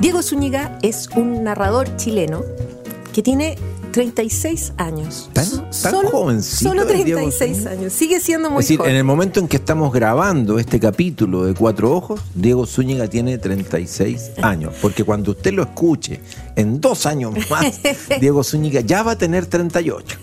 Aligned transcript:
Diego 0.00 0.22
Zúñiga 0.22 0.78
es 0.82 1.08
un 1.16 1.44
narrador 1.44 1.96
chileno 1.96 2.42
que 3.12 3.22
tiene 3.22 3.56
36 3.92 4.72
años. 4.76 5.28
¿Tan- 5.32 5.44
So- 5.44 5.56
tan 5.62 5.72
solo, 5.72 6.10
jovencito 6.10 6.70
Solo 6.70 6.82
es 6.82 7.04
Diego 7.04 7.20
36 7.20 7.56
Zúñiga? 7.56 7.70
años. 7.72 7.92
Sigue 7.92 8.20
siendo 8.20 8.48
muy 8.50 8.60
es 8.60 8.66
decir, 8.66 8.78
joven. 8.78 8.92
en 8.92 8.96
el 8.98 9.04
momento 9.04 9.40
en 9.40 9.48
que 9.48 9.56
estamos 9.56 9.92
grabando 9.92 10.58
este 10.60 10.78
capítulo 10.78 11.44
de 11.44 11.54
Cuatro 11.54 11.92
Ojos, 11.92 12.20
Diego 12.34 12.66
Zúñiga 12.66 13.08
tiene 13.08 13.36
36 13.38 14.30
años. 14.42 14.74
Porque 14.80 15.02
cuando 15.04 15.32
usted 15.32 15.52
lo 15.52 15.62
escuche 15.64 16.20
en 16.56 16.80
dos 16.80 17.04
años 17.04 17.34
más, 17.50 17.80
Diego 18.20 18.44
Zúñiga 18.44 18.80
ya 18.80 19.02
va 19.02 19.12
a 19.12 19.18
tener 19.18 19.46
38. 19.46 20.16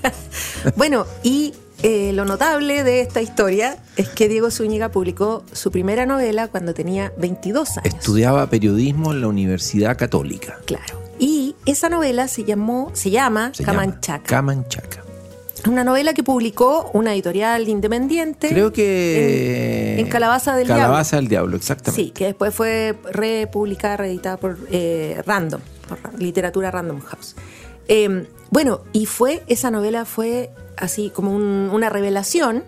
Bueno, 0.77 1.05
y 1.23 1.53
eh, 1.83 2.11
lo 2.13 2.25
notable 2.25 2.83
de 2.83 3.01
esta 3.01 3.21
historia 3.21 3.77
es 3.97 4.09
que 4.09 4.27
Diego 4.27 4.49
Zúñiga 4.51 4.89
publicó 4.89 5.43
su 5.51 5.71
primera 5.71 6.05
novela 6.05 6.47
cuando 6.47 6.73
tenía 6.73 7.13
22 7.17 7.77
años. 7.77 7.93
Estudiaba 7.93 8.49
periodismo 8.49 9.11
en 9.13 9.21
la 9.21 9.27
Universidad 9.27 9.97
Católica. 9.97 10.57
Claro. 10.65 11.01
Y 11.19 11.55
esa 11.65 11.89
novela 11.89 12.27
se 12.27 12.43
llamó, 12.43 12.91
se 12.93 13.09
llama 13.11 13.51
Se 13.53 13.63
llama 13.63 13.79
Camanchaca. 13.81 14.23
Camanchaca. 14.23 15.03
una 15.67 15.83
novela 15.83 16.13
que 16.13 16.23
publicó 16.23 16.89
una 16.93 17.13
editorial 17.13 17.67
independiente. 17.67 18.49
Creo 18.49 18.71
que. 18.73 19.93
En, 19.95 19.99
en 20.05 20.09
Calabaza 20.11 20.55
del 20.55 20.67
Diablo. 20.67 20.83
Calabaza 20.83 21.15
del 21.17 21.27
Diablo, 21.27 21.57
exactamente. 21.57 22.03
Sí, 22.03 22.11
que 22.11 22.25
después 22.25 22.53
fue 22.53 22.95
republicada, 23.11 23.97
reeditada 23.97 24.37
por 24.37 24.57
eh, 24.71 25.21
Random, 25.25 25.61
por 25.87 26.01
Ra- 26.03 26.11
Literatura 26.17 26.71
Random 26.71 26.99
House. 27.01 27.35
Eh, 27.87 28.27
bueno, 28.51 28.81
y 28.93 29.05
fue, 29.07 29.43
esa 29.47 29.71
novela 29.71 30.05
fue 30.05 30.51
así 30.77 31.09
como 31.13 31.33
un- 31.35 31.69
una 31.71 31.89
revelación. 31.89 32.63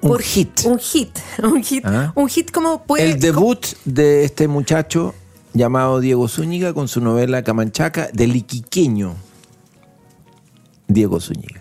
Un 0.00 0.18
hit. 0.18 0.64
Un 0.66 0.78
hit. 0.78 1.18
Un 1.42 1.62
hit. 1.62 1.84
Ah. 1.86 2.12
Un 2.14 2.28
hit 2.28 2.50
como 2.50 2.82
puede. 2.84 3.04
El 3.10 3.18
debut 3.20 3.64
de 3.86 4.24
este 4.24 4.48
muchacho 4.48 5.14
llamado 5.54 6.00
Diego 6.00 6.28
Zúñiga 6.28 6.74
con 6.74 6.88
su 6.88 7.00
novela 7.00 7.42
Camanchaca 7.42 8.08
del 8.12 8.36
iquiqueño 8.36 9.14
Diego 10.88 11.20
Zúñiga. 11.20 11.60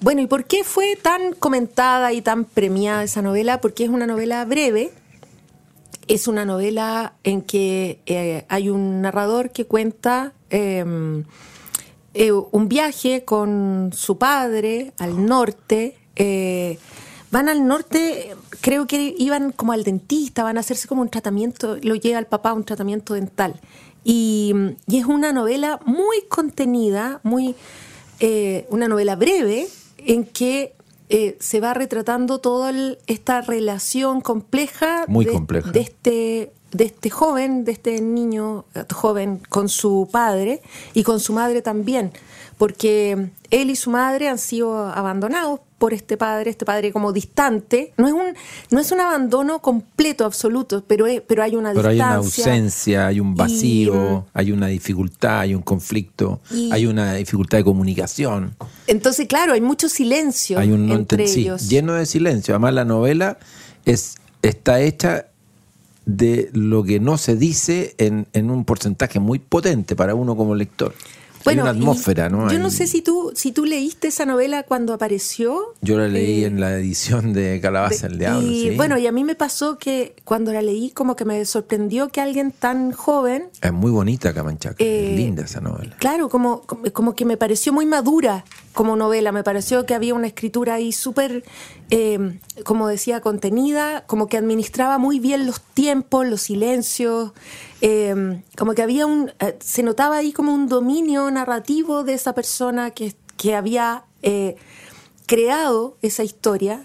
Bueno, 0.00 0.20
¿y 0.20 0.26
por 0.26 0.44
qué 0.44 0.62
fue 0.62 0.96
tan 1.02 1.32
comentada 1.32 2.12
y 2.12 2.20
tan 2.22 2.44
premiada 2.44 3.02
esa 3.02 3.22
novela? 3.22 3.60
Porque 3.60 3.84
es 3.84 3.90
una 3.90 4.06
novela 4.06 4.44
breve. 4.44 4.92
Es 6.06 6.28
una 6.28 6.44
novela 6.44 7.14
en 7.24 7.42
que 7.42 8.00
eh, 8.06 8.44
hay 8.48 8.68
un 8.68 9.00
narrador 9.02 9.50
que 9.50 9.64
cuenta 9.66 10.34
eh, 10.50 10.84
eh, 12.16 12.32
un 12.32 12.68
viaje 12.68 13.24
con 13.24 13.90
su 13.94 14.16
padre 14.18 14.92
al 14.98 15.24
norte. 15.26 15.96
eh, 16.16 16.78
van 17.30 17.48
al 17.48 17.66
norte, 17.66 18.34
creo 18.62 18.86
que 18.86 19.14
iban 19.18 19.52
como 19.52 19.72
al 19.72 19.82
dentista, 19.84 20.44
van 20.44 20.56
a 20.56 20.60
hacerse 20.60 20.88
como 20.88 21.02
un 21.02 21.08
tratamiento, 21.10 21.76
lo 21.82 21.94
lleva 21.94 22.18
el 22.18 22.26
papá 22.26 22.50
a 22.50 22.54
un 22.54 22.64
tratamiento 22.64 23.14
dental. 23.14 23.60
Y, 24.04 24.54
y 24.86 24.98
es 24.98 25.04
una 25.06 25.32
novela 25.32 25.80
muy 25.84 26.22
contenida, 26.28 27.20
muy 27.24 27.54
eh, 28.20 28.64
una 28.70 28.86
novela 28.88 29.16
breve 29.16 29.66
en 29.98 30.24
que 30.24 30.72
eh, 31.08 31.36
se 31.40 31.60
va 31.60 31.74
retratando 31.74 32.38
toda 32.38 32.70
el- 32.70 32.98
esta 33.06 33.40
relación 33.42 34.20
compleja, 34.20 35.04
Muy 35.08 35.24
de, 35.24 35.32
compleja. 35.32 35.70
de 35.72 35.80
este 35.80 36.52
de 36.76 36.84
este 36.84 37.10
joven, 37.10 37.64
de 37.64 37.72
este 37.72 38.00
niño 38.00 38.64
eh, 38.74 38.84
joven 38.92 39.40
con 39.48 39.68
su 39.68 40.08
padre 40.10 40.60
y 40.94 41.02
con 41.02 41.20
su 41.20 41.32
madre 41.32 41.62
también, 41.62 42.12
porque 42.58 43.30
él 43.50 43.70
y 43.70 43.76
su 43.76 43.90
madre 43.90 44.28
han 44.28 44.38
sido 44.38 44.86
abandonados 44.86 45.60
por 45.78 45.92
este 45.92 46.16
padre, 46.16 46.48
este 46.50 46.64
padre 46.64 46.90
como 46.90 47.12
distante. 47.12 47.92
No 47.98 48.06
es 48.06 48.14
un 48.14 48.34
no 48.70 48.80
es 48.80 48.92
un 48.92 49.00
abandono 49.00 49.60
completo, 49.60 50.24
absoluto, 50.24 50.82
pero 50.86 51.06
es- 51.06 51.20
pero 51.20 51.42
hay 51.42 51.54
una 51.54 51.74
Pero 51.74 51.88
hay 51.90 51.96
una 51.96 52.14
ausencia, 52.14 53.06
hay 53.08 53.20
un 53.20 53.34
vacío, 53.34 54.24
hay 54.32 54.52
una 54.52 54.68
dificultad, 54.68 55.40
hay 55.40 55.54
un 55.54 55.60
conflicto, 55.62 56.40
Y- 56.50 56.70
hay 56.72 56.86
una 56.86 57.12
dificultad 57.14 57.58
de 57.58 57.64
comunicación, 57.64 58.56
Entonces, 58.86 59.26
claro, 59.28 59.52
hay 59.52 59.60
mucho 59.60 59.88
silencio 59.90 60.58
hay 60.58 60.72
un 60.72 60.86
no 60.88 60.94
entre 60.94 61.28
sí, 61.28 61.42
ellos. 61.42 61.68
lleno 61.68 61.92
de 61.92 62.06
silencio. 62.06 62.54
Además 62.54 62.72
la 62.74 62.84
novela 62.86 63.38
es 63.84 64.16
está 64.42 64.80
hecha 64.80 65.26
de 66.06 66.48
lo 66.54 66.82
que 66.84 66.98
no 67.00 67.18
se 67.18 67.36
dice 67.36 67.94
en, 67.98 68.26
en 68.32 68.50
un 68.50 68.64
porcentaje 68.64 69.20
muy 69.20 69.38
potente 69.38 69.94
para 69.96 70.14
uno 70.14 70.36
como 70.36 70.54
lector. 70.54 70.94
hay 71.44 71.58
una 71.58 71.70
atmósfera, 71.70 72.28
¿no? 72.28 72.50
Yo 72.50 72.58
no 72.58 72.70
sé 72.70 72.86
si 72.88 73.02
tú, 73.02 73.30
si 73.36 73.52
tú 73.52 73.64
leíste 73.64 74.08
esa 74.08 74.24
novela 74.26 74.62
cuando 74.64 74.92
apareció. 74.94 75.74
Yo 75.80 75.96
la 75.98 76.08
leí 76.08 76.42
eh, 76.42 76.46
en 76.46 76.60
la 76.60 76.76
edición 76.76 77.32
de 77.32 77.60
Calabaza 77.60 78.06
el 78.08 78.18
Diablo. 78.18 78.48
y 78.48 78.70
sí. 78.70 78.76
bueno, 78.76 78.98
y 78.98 79.06
a 79.06 79.12
mí 79.12 79.22
me 79.22 79.34
pasó 79.36 79.78
que 79.78 80.16
cuando 80.24 80.52
la 80.52 80.60
leí, 80.62 80.90
como 80.90 81.14
que 81.14 81.24
me 81.24 81.44
sorprendió 81.44 82.08
que 82.08 82.20
alguien 82.20 82.50
tan 82.52 82.90
joven, 82.92 83.44
Es 83.62 83.72
muy 83.72 83.90
bonita 83.92 84.32
Camanchaca, 84.34 84.76
Eh, 84.82 85.12
es 85.12 85.16
linda 85.18 85.44
esa 85.44 85.60
novela. 85.60 85.96
claro, 85.98 86.28
como 86.28 86.62
como 86.92 87.14
que 87.14 87.24
me 87.24 87.36
pareció 87.36 87.72
muy 87.72 87.86
madura 87.86 88.44
como 88.76 88.94
novela. 88.94 89.32
Me 89.32 89.42
pareció 89.42 89.86
que 89.86 89.94
había 89.94 90.12
una 90.14 90.26
escritura 90.26 90.74
ahí 90.74 90.92
súper, 90.92 91.44
eh, 91.88 92.38
como 92.62 92.86
decía, 92.88 93.22
contenida, 93.22 94.04
como 94.06 94.26
que 94.26 94.36
administraba 94.36 94.98
muy 94.98 95.18
bien 95.18 95.46
los 95.46 95.62
tiempos, 95.62 96.26
los 96.26 96.42
silencios. 96.42 97.32
eh, 97.80 98.42
como 98.56 98.74
que 98.74 98.82
había 98.82 99.06
un. 99.06 99.32
eh, 99.40 99.56
se 99.60 99.82
notaba 99.82 100.18
ahí 100.18 100.30
como 100.30 100.52
un 100.52 100.68
dominio 100.68 101.28
narrativo 101.30 102.04
de 102.04 102.12
esa 102.12 102.34
persona 102.34 102.90
que, 102.90 103.14
que 103.38 103.54
había 103.56 104.04
creado 105.26 105.96
esa 106.02 106.22
historia. 106.22 106.84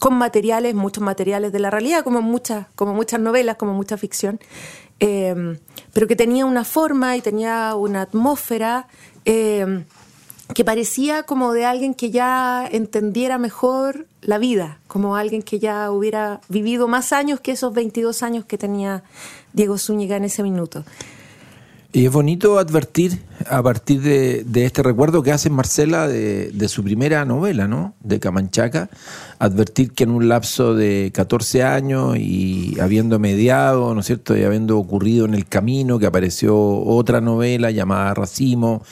con 0.00 0.14
materiales, 0.14 0.74
muchos 0.74 1.04
materiales 1.04 1.52
de 1.52 1.60
la 1.60 1.70
realidad, 1.70 2.02
como 2.02 2.22
muchas, 2.22 2.66
como 2.74 2.92
muchas 2.92 3.20
novelas, 3.20 3.54
como 3.56 3.72
mucha 3.72 3.96
ficción, 3.96 4.40
pero 4.98 6.06
que 6.08 6.16
tenía 6.16 6.44
una 6.44 6.64
forma 6.64 7.16
y 7.16 7.20
tenía 7.20 7.76
una 7.76 8.02
atmósfera 8.02 8.88
que 10.54 10.64
parecía 10.64 11.22
como 11.22 11.52
de 11.52 11.64
alguien 11.64 11.94
que 11.94 12.10
ya 12.10 12.66
entendiera 12.70 13.38
mejor 13.38 14.06
la 14.20 14.38
vida, 14.38 14.78
como 14.86 15.16
alguien 15.16 15.42
que 15.42 15.58
ya 15.58 15.90
hubiera 15.90 16.40
vivido 16.48 16.88
más 16.88 17.12
años 17.12 17.40
que 17.40 17.52
esos 17.52 17.72
22 17.72 18.22
años 18.22 18.44
que 18.44 18.58
tenía 18.58 19.02
Diego 19.52 19.78
Zúñiga 19.78 20.16
en 20.16 20.24
ese 20.24 20.42
minuto. 20.42 20.84
Y 21.94 22.06
es 22.06 22.12
bonito 22.12 22.58
advertir 22.58 23.20
a 23.50 23.62
partir 23.62 24.00
de, 24.00 24.64
este 24.64 24.82
recuerdo 24.82 25.22
que 25.22 25.30
hace 25.30 25.50
Marcela 25.50 26.08
de, 26.08 26.50
de 26.50 26.68
su 26.68 26.82
primera 26.82 27.26
novela, 27.26 27.68
¿no? 27.68 27.92
De 28.00 28.18
Camanchaca, 28.18 28.88
advertir 29.38 29.92
que 29.92 30.04
en 30.04 30.10
un 30.10 30.26
lapso 30.26 30.74
de 30.74 31.10
14 31.12 31.62
años 31.64 32.16
y 32.16 32.80
habiendo 32.80 33.18
mediado, 33.18 33.92
¿no 33.92 34.00
es 34.00 34.06
cierto? 34.06 34.34
Y 34.34 34.42
habiendo 34.42 34.78
ocurrido 34.78 35.26
en 35.26 35.34
el 35.34 35.44
camino 35.44 35.98
que 35.98 36.06
apareció 36.06 36.56
otra 36.58 37.20
novela 37.20 37.70
llamada 37.70 38.14
Racimo, 38.14 38.82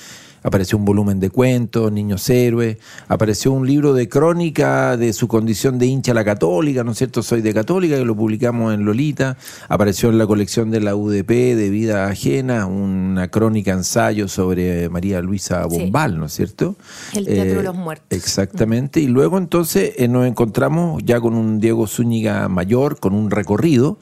apareció 0.43 0.79
un 0.79 0.85
volumen 0.85 1.21
de 1.21 1.31
cuentos, 1.31 1.93
Niños 1.93 2.29
Héroes, 2.31 2.79
apareció 3.09 3.53
un 3.53 3.67
libro 3.67 3.95
de 3.95 4.09
crónica 4.09 4.97
de 4.97 5.13
su 5.13 5.29
condición 5.29 5.79
de 5.79 5.87
hincha 5.87 6.13
a 6.13 6.15
la 6.15 6.25
católica, 6.25 6.85
¿no 6.85 6.93
es 6.93 6.99
cierto? 6.99 7.23
Soy 7.23 7.43
de 7.43 7.53
católica, 7.53 7.97
que 7.97 8.05
lo 8.05 8.17
publicamos 8.17 8.75
en 8.75 8.85
Lolita, 8.85 9.37
apareció 9.69 10.09
en 10.11 10.19
la 10.19 10.27
colección 10.27 10.71
de 10.71 10.81
la 10.81 10.95
UDP 10.97 11.29
de 11.29 11.71
Vida 11.71 12.07
Ajena, 12.07 12.67
una 12.67 13.29
crónica 13.29 13.73
ensayo 13.73 14.29
sobre 14.29 14.89
María 14.89 15.21
Luisa 15.21 15.67
Sí. 15.69 15.79
Bombal, 15.79 16.19
¿no 16.19 16.27
es 16.27 16.33
cierto? 16.33 16.77
El 17.15 17.27
Teatro 17.27 17.59
de 17.59 17.63
los 17.63 17.75
Muertos. 17.75 18.07
Exactamente, 18.11 19.01
y 19.01 19.07
luego 19.07 19.39
entonces 19.39 19.93
eh, 19.97 20.09
nos 20.09 20.27
encontramos 20.27 21.03
ya 21.05 21.21
con 21.21 21.35
un 21.35 21.61
Diego 21.61 21.87
Zúñiga 21.87 22.49
mayor, 22.49 22.99
con 22.99 23.15
un 23.15 23.31
recorrido, 23.31 23.99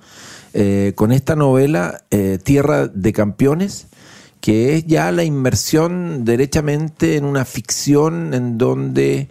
eh, 0.54 0.92
con 0.94 1.12
esta 1.12 1.36
novela 1.36 2.02
eh, 2.10 2.38
Tierra 2.42 2.88
de 2.88 3.12
Campeones, 3.12 3.86
que 4.40 4.76
es 4.76 4.87
ya 4.87 5.11
la 5.12 5.25
inmersión 5.25 6.25
derechamente 6.25 7.17
en 7.17 7.25
una 7.25 7.44
ficción 7.44 8.35
en 8.35 8.58
donde 8.58 9.29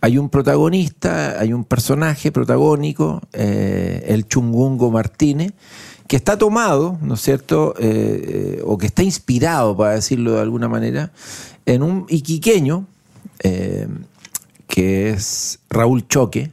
hay 0.00 0.18
un 0.18 0.28
protagonista, 0.28 1.40
hay 1.40 1.52
un 1.52 1.64
personaje 1.64 2.30
protagónico, 2.30 3.20
eh, 3.32 4.04
el 4.08 4.26
Chungungo 4.28 4.90
Martínez, 4.90 5.52
que 6.06 6.16
está 6.16 6.38
tomado, 6.38 6.98
¿no 7.02 7.14
es 7.14 7.20
cierto?, 7.20 7.74
Eh, 7.78 8.56
eh, 8.58 8.62
o 8.64 8.78
que 8.78 8.86
está 8.86 9.02
inspirado, 9.02 9.76
para 9.76 9.94
decirlo 9.94 10.34
de 10.34 10.40
alguna 10.40 10.68
manera, 10.68 11.12
en 11.66 11.82
un 11.82 12.06
iquiqueño, 12.08 12.86
que 13.40 15.10
es 15.10 15.60
Raúl 15.70 16.06
Choque, 16.06 16.50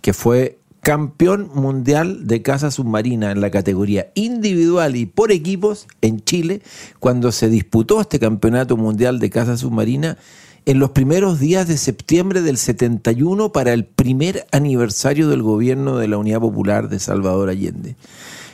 que 0.00 0.12
fue 0.12 0.58
campeón 0.86 1.50
mundial 1.52 2.28
de 2.28 2.42
caza 2.42 2.70
submarina 2.70 3.32
en 3.32 3.40
la 3.40 3.50
categoría 3.50 4.12
individual 4.14 4.94
y 4.94 5.04
por 5.04 5.32
equipos 5.32 5.88
en 6.00 6.20
Chile 6.20 6.62
cuando 7.00 7.32
se 7.32 7.48
disputó 7.48 8.00
este 8.00 8.20
campeonato 8.20 8.76
mundial 8.76 9.18
de 9.18 9.28
caza 9.28 9.56
submarina 9.56 10.16
en 10.64 10.78
los 10.78 10.90
primeros 10.90 11.40
días 11.40 11.66
de 11.66 11.76
septiembre 11.76 12.40
del 12.40 12.56
71 12.56 13.50
para 13.50 13.72
el 13.72 13.84
primer 13.84 14.46
aniversario 14.52 15.28
del 15.28 15.42
gobierno 15.42 15.96
de 15.96 16.06
la 16.06 16.18
Unidad 16.18 16.38
Popular 16.38 16.88
de 16.88 17.00
Salvador 17.00 17.48
Allende. 17.48 17.96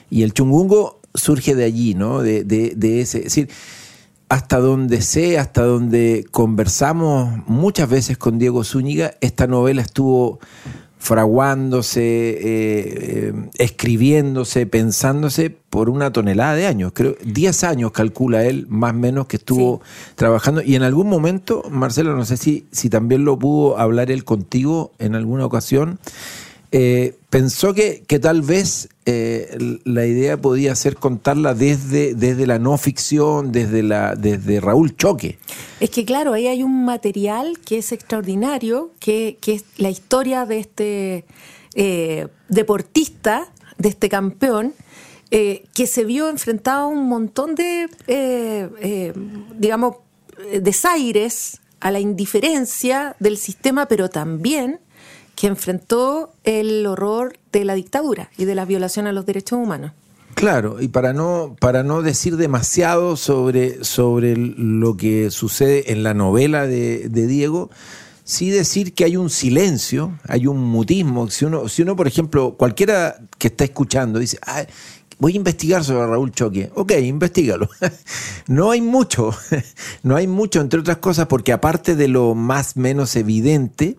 Y 0.08 0.22
el 0.22 0.32
chungungo 0.32 1.02
surge 1.12 1.54
de 1.54 1.64
allí, 1.64 1.92
¿no? 1.92 2.22
De, 2.22 2.44
de, 2.44 2.72
de 2.74 3.02
ese. 3.02 3.18
Es 3.18 3.24
decir, 3.24 3.50
hasta 4.30 4.58
donde 4.58 5.02
sé, 5.02 5.38
hasta 5.38 5.64
donde 5.64 6.24
conversamos 6.30 7.46
muchas 7.46 7.90
veces 7.90 8.16
con 8.16 8.38
Diego 8.38 8.64
Zúñiga, 8.64 9.16
esta 9.20 9.46
novela 9.46 9.82
estuvo 9.82 10.40
fraguándose, 11.02 12.00
eh, 12.00 12.38
eh, 12.44 13.32
escribiéndose, 13.54 14.66
pensándose 14.66 15.50
por 15.50 15.90
una 15.90 16.12
tonelada 16.12 16.54
de 16.54 16.68
años. 16.68 16.92
Creo 16.94 17.16
10 17.24 17.64
años 17.64 17.90
calcula 17.90 18.44
él, 18.44 18.66
más 18.68 18.92
o 18.92 18.98
menos, 18.98 19.26
que 19.26 19.38
estuvo 19.38 19.80
trabajando. 20.14 20.62
Y 20.62 20.76
en 20.76 20.84
algún 20.84 21.08
momento, 21.08 21.64
Marcelo, 21.68 22.14
no 22.14 22.24
sé 22.24 22.36
si, 22.36 22.68
si 22.70 22.88
también 22.88 23.24
lo 23.24 23.36
pudo 23.36 23.78
hablar 23.78 24.12
él 24.12 24.22
contigo 24.22 24.92
en 25.00 25.16
alguna 25.16 25.44
ocasión, 25.44 25.98
eh, 26.74 27.14
pensó 27.28 27.74
que, 27.74 28.02
que, 28.06 28.18
tal 28.18 28.40
vez 28.40 28.88
eh, 29.04 29.78
la 29.84 30.06
idea 30.06 30.40
podía 30.40 30.74
ser 30.74 30.96
contarla 30.96 31.52
desde, 31.52 32.14
desde 32.14 32.46
la 32.46 32.58
no 32.58 32.78
ficción, 32.78 33.52
desde, 33.52 33.82
la, 33.82 34.14
desde 34.16 34.58
Raúl 34.58 34.96
Choque. 34.96 35.38
Es 35.80 35.90
que 35.90 36.06
claro, 36.06 36.32
ahí 36.32 36.46
hay 36.46 36.62
un 36.62 36.86
material 36.86 37.58
que 37.62 37.76
es 37.76 37.92
extraordinario, 37.92 38.90
que, 39.00 39.36
que 39.42 39.52
es 39.56 39.64
la 39.76 39.90
historia 39.90 40.46
de 40.46 40.58
este 40.60 41.24
eh, 41.74 42.28
deportista, 42.48 43.52
de 43.76 43.90
este 43.90 44.08
campeón, 44.08 44.72
que 45.30 45.86
se 45.86 46.04
vio 46.04 46.28
enfrentado 46.28 46.82
a 46.82 46.86
un 46.88 47.08
montón 47.08 47.54
de, 47.54 47.88
digamos, 49.58 49.96
desaires, 50.60 51.62
a 51.80 51.90
la 51.90 52.00
indiferencia 52.00 53.16
del 53.18 53.38
sistema, 53.38 53.88
pero 53.88 54.10
también 54.10 54.78
que 55.34 55.46
enfrentó 55.46 56.32
el 56.44 56.86
horror 56.86 57.38
de 57.52 57.64
la 57.64 57.74
dictadura 57.74 58.30
y 58.36 58.44
de 58.44 58.54
la 58.54 58.64
violación 58.64 59.06
a 59.06 59.12
los 59.12 59.26
derechos 59.26 59.58
humanos. 59.58 59.92
Claro, 60.34 60.80
y 60.80 60.88
para 60.88 61.12
no, 61.12 61.56
para 61.60 61.82
no 61.82 62.02
decir 62.02 62.36
demasiado 62.36 63.16
sobre, 63.16 63.84
sobre 63.84 64.36
lo 64.36 64.96
que 64.96 65.30
sucede 65.30 65.92
en 65.92 66.02
la 66.02 66.14
novela 66.14 66.66
de, 66.66 67.08
Diego, 67.08 67.70
sí 68.24 68.50
decir 68.50 68.94
que 68.94 69.04
hay 69.04 69.16
un 69.16 69.30
silencio, 69.30 70.18
hay 70.26 70.46
un 70.46 70.58
mutismo. 70.58 71.28
Si 71.28 71.44
uno, 71.44 71.68
si 71.68 71.82
uno 71.82 71.96
por 71.96 72.06
ejemplo, 72.06 72.56
cualquiera 72.56 73.18
que 73.38 73.48
está 73.48 73.64
escuchando 73.64 74.18
dice, 74.18 74.38
voy 75.18 75.34
a 75.34 75.36
investigar 75.36 75.84
sobre 75.84 76.06
Raúl 76.06 76.32
Choque. 76.32 76.70
Ok, 76.74 76.92
investigalo. 77.02 77.68
no 78.48 78.70
hay 78.70 78.80
mucho, 78.80 79.32
no 80.02 80.16
hay 80.16 80.26
mucho, 80.26 80.60
entre 80.60 80.80
otras 80.80 80.96
cosas, 80.96 81.26
porque 81.26 81.52
aparte 81.52 81.94
de 81.94 82.08
lo 82.08 82.34
más 82.34 82.76
menos 82.76 83.14
evidente, 83.16 83.98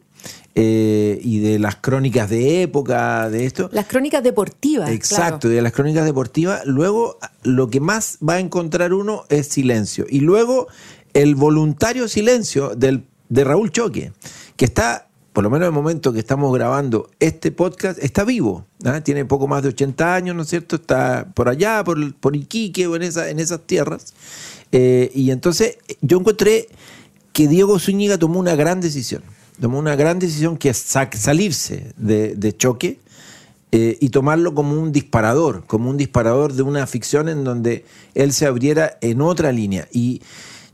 eh, 0.55 1.19
y 1.23 1.39
de 1.39 1.57
las 1.57 1.77
crónicas 1.77 2.29
de 2.29 2.61
época, 2.61 3.27
de 3.29 3.45
esto. 3.45 3.69
Las 3.71 3.87
crónicas 3.87 4.21
deportivas. 4.21 4.91
Exacto, 4.91 5.39
claro. 5.41 5.55
de 5.55 5.61
las 5.63 5.71
crónicas 5.71 6.05
deportivas. 6.05 6.63
Luego, 6.65 7.17
lo 7.41 7.69
que 7.69 7.79
más 7.79 8.19
va 8.27 8.35
a 8.35 8.39
encontrar 8.39 8.93
uno 8.93 9.23
es 9.29 9.47
silencio. 9.47 10.05
Y 10.07 10.19
luego, 10.19 10.67
el 11.15 11.33
voluntario 11.33 12.07
silencio 12.07 12.75
del, 12.75 13.03
de 13.29 13.43
Raúl 13.43 13.71
Choque, 13.71 14.13
que 14.55 14.65
está, 14.65 15.07
por 15.33 15.43
lo 15.43 15.49
menos 15.49 15.65
en 15.65 15.73
el 15.73 15.75
momento 15.75 16.13
que 16.13 16.19
estamos 16.19 16.53
grabando 16.53 17.09
este 17.19 17.51
podcast, 17.51 17.97
está 18.03 18.23
vivo. 18.23 18.67
¿ah? 18.85 19.01
Tiene 19.01 19.25
poco 19.25 19.47
más 19.47 19.63
de 19.63 19.69
80 19.69 20.13
años, 20.13 20.35
¿no 20.35 20.43
es 20.43 20.49
cierto? 20.49 20.75
Está 20.75 21.31
por 21.33 21.49
allá, 21.49 21.83
por, 21.83 22.13
por 22.15 22.35
Iquique 22.35 22.85
o 22.85 22.95
en, 22.95 23.01
esa, 23.01 23.27
en 23.27 23.39
esas 23.39 23.61
tierras. 23.61 24.13
Eh, 24.71 25.09
y 25.15 25.31
entonces, 25.31 25.79
yo 26.01 26.19
encontré 26.19 26.67
que 27.31 27.47
Diego 27.47 27.79
Zúñiga 27.79 28.19
tomó 28.19 28.39
una 28.39 28.55
gran 28.55 28.81
decisión 28.81 29.23
tomó 29.59 29.79
una 29.79 29.95
gran 29.95 30.19
decisión 30.19 30.57
que 30.57 30.69
es 30.69 30.77
salirse 30.77 31.93
de, 31.97 32.55
choque 32.57 32.99
eh, 33.71 33.97
y 33.99 34.09
tomarlo 34.09 34.53
como 34.53 34.79
un 34.79 34.91
disparador, 34.91 35.63
como 35.65 35.89
un 35.89 35.97
disparador 35.97 36.53
de 36.53 36.63
una 36.63 36.85
ficción 36.87 37.29
en 37.29 37.43
donde 37.43 37.85
él 38.15 38.33
se 38.33 38.45
abriera 38.45 38.97
en 39.01 39.21
otra 39.21 39.51
línea. 39.51 39.87
Y 39.91 40.21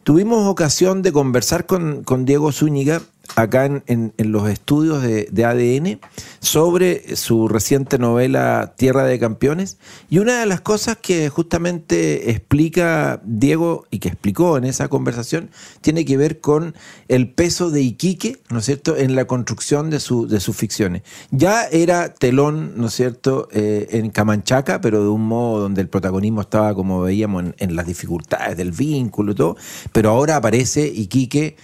tuvimos 0.03 0.47
ocasión 0.47 1.01
de 1.01 1.11
conversar 1.11 1.65
con, 1.65 2.03
con 2.03 2.25
Diego 2.25 2.51
Zúñiga 2.51 3.01
acá 3.35 3.65
en, 3.65 3.83
en, 3.87 4.31
los 4.31 4.49
estudios 4.49 5.01
de, 5.01 5.45
ADN 5.45 5.99
sobre 6.39 7.15
su 7.15 7.47
reciente 7.47 7.97
novela 7.97 8.73
Tierra 8.77 9.03
de 9.05 9.19
Campeones. 9.19 9.77
Y 10.09 10.19
una 10.19 10.39
de 10.39 10.45
las 10.45 10.61
cosas 10.61 10.97
que 10.97 11.29
justamente 11.29 12.31
explica 12.31 13.21
Diego 13.23 13.85
y 13.89 13.99
que 13.99 14.09
explicó 14.09 14.57
en 14.57 14.65
esa 14.65 14.87
conversación 14.87 15.49
tiene 15.81 16.05
que 16.05 16.17
ver 16.17 16.39
con 16.39 16.75
el 17.07 17.29
peso 17.29 17.71
de 17.71 17.81
Iquique, 17.81 18.41
¿no 18.49 18.59
es 18.59 18.65
cierto?, 18.65 18.97
en 18.97 19.15
la 19.15 19.25
construcción 19.25 19.89
de 19.89 19.99
sus 19.99 20.55
ficciones. 20.55 21.03
Ya 21.31 21.65
era 21.65 22.13
telón, 22.13 22.73
¿no 22.75 22.87
es 22.87 22.93
cierto?, 22.93 23.47
eh, 23.51 23.87
en 23.91 24.09
Camanchaca, 24.09 24.81
pero 24.81 25.03
de 25.03 25.09
un 25.09 25.25
modo 25.25 25.61
donde 25.61 25.81
el 25.81 25.87
protagonismo 25.87 26.41
estaba, 26.41 26.73
como 26.73 27.01
veíamos, 27.01 27.43
en, 27.43 27.55
en 27.57 27.75
las 27.75 27.85
dificultades 27.85 28.57
del 28.57 28.71
vínculo 28.71 29.31
y 29.31 29.35
todo, 29.35 29.57
pero 29.93 30.09
ahora 30.09 30.35
aparece 30.35 30.87
Iquique 30.87 31.55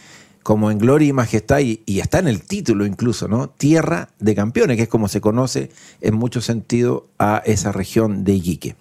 como 0.45 0.69
en 0.69 0.77
gloria 0.77 1.07
y 1.07 1.11
majestad, 1.11 1.57
y, 1.61 1.81
está 1.99 2.19
en 2.19 2.27
el 2.27 2.43
título 2.43 2.85
incluso, 2.85 3.27
¿no? 3.27 3.49
Tierra 3.49 4.09
de 4.19 4.35
campeones, 4.35 4.77
que 4.77 4.83
es 4.83 4.87
como 4.87 5.07
se 5.07 5.19
conoce 5.19 5.71
en 6.01 6.13
mucho 6.13 6.39
sentido 6.39 7.07
a 7.17 7.41
esa 7.47 7.71
región 7.71 8.23
de 8.23 8.33
Iquique. 8.33 8.75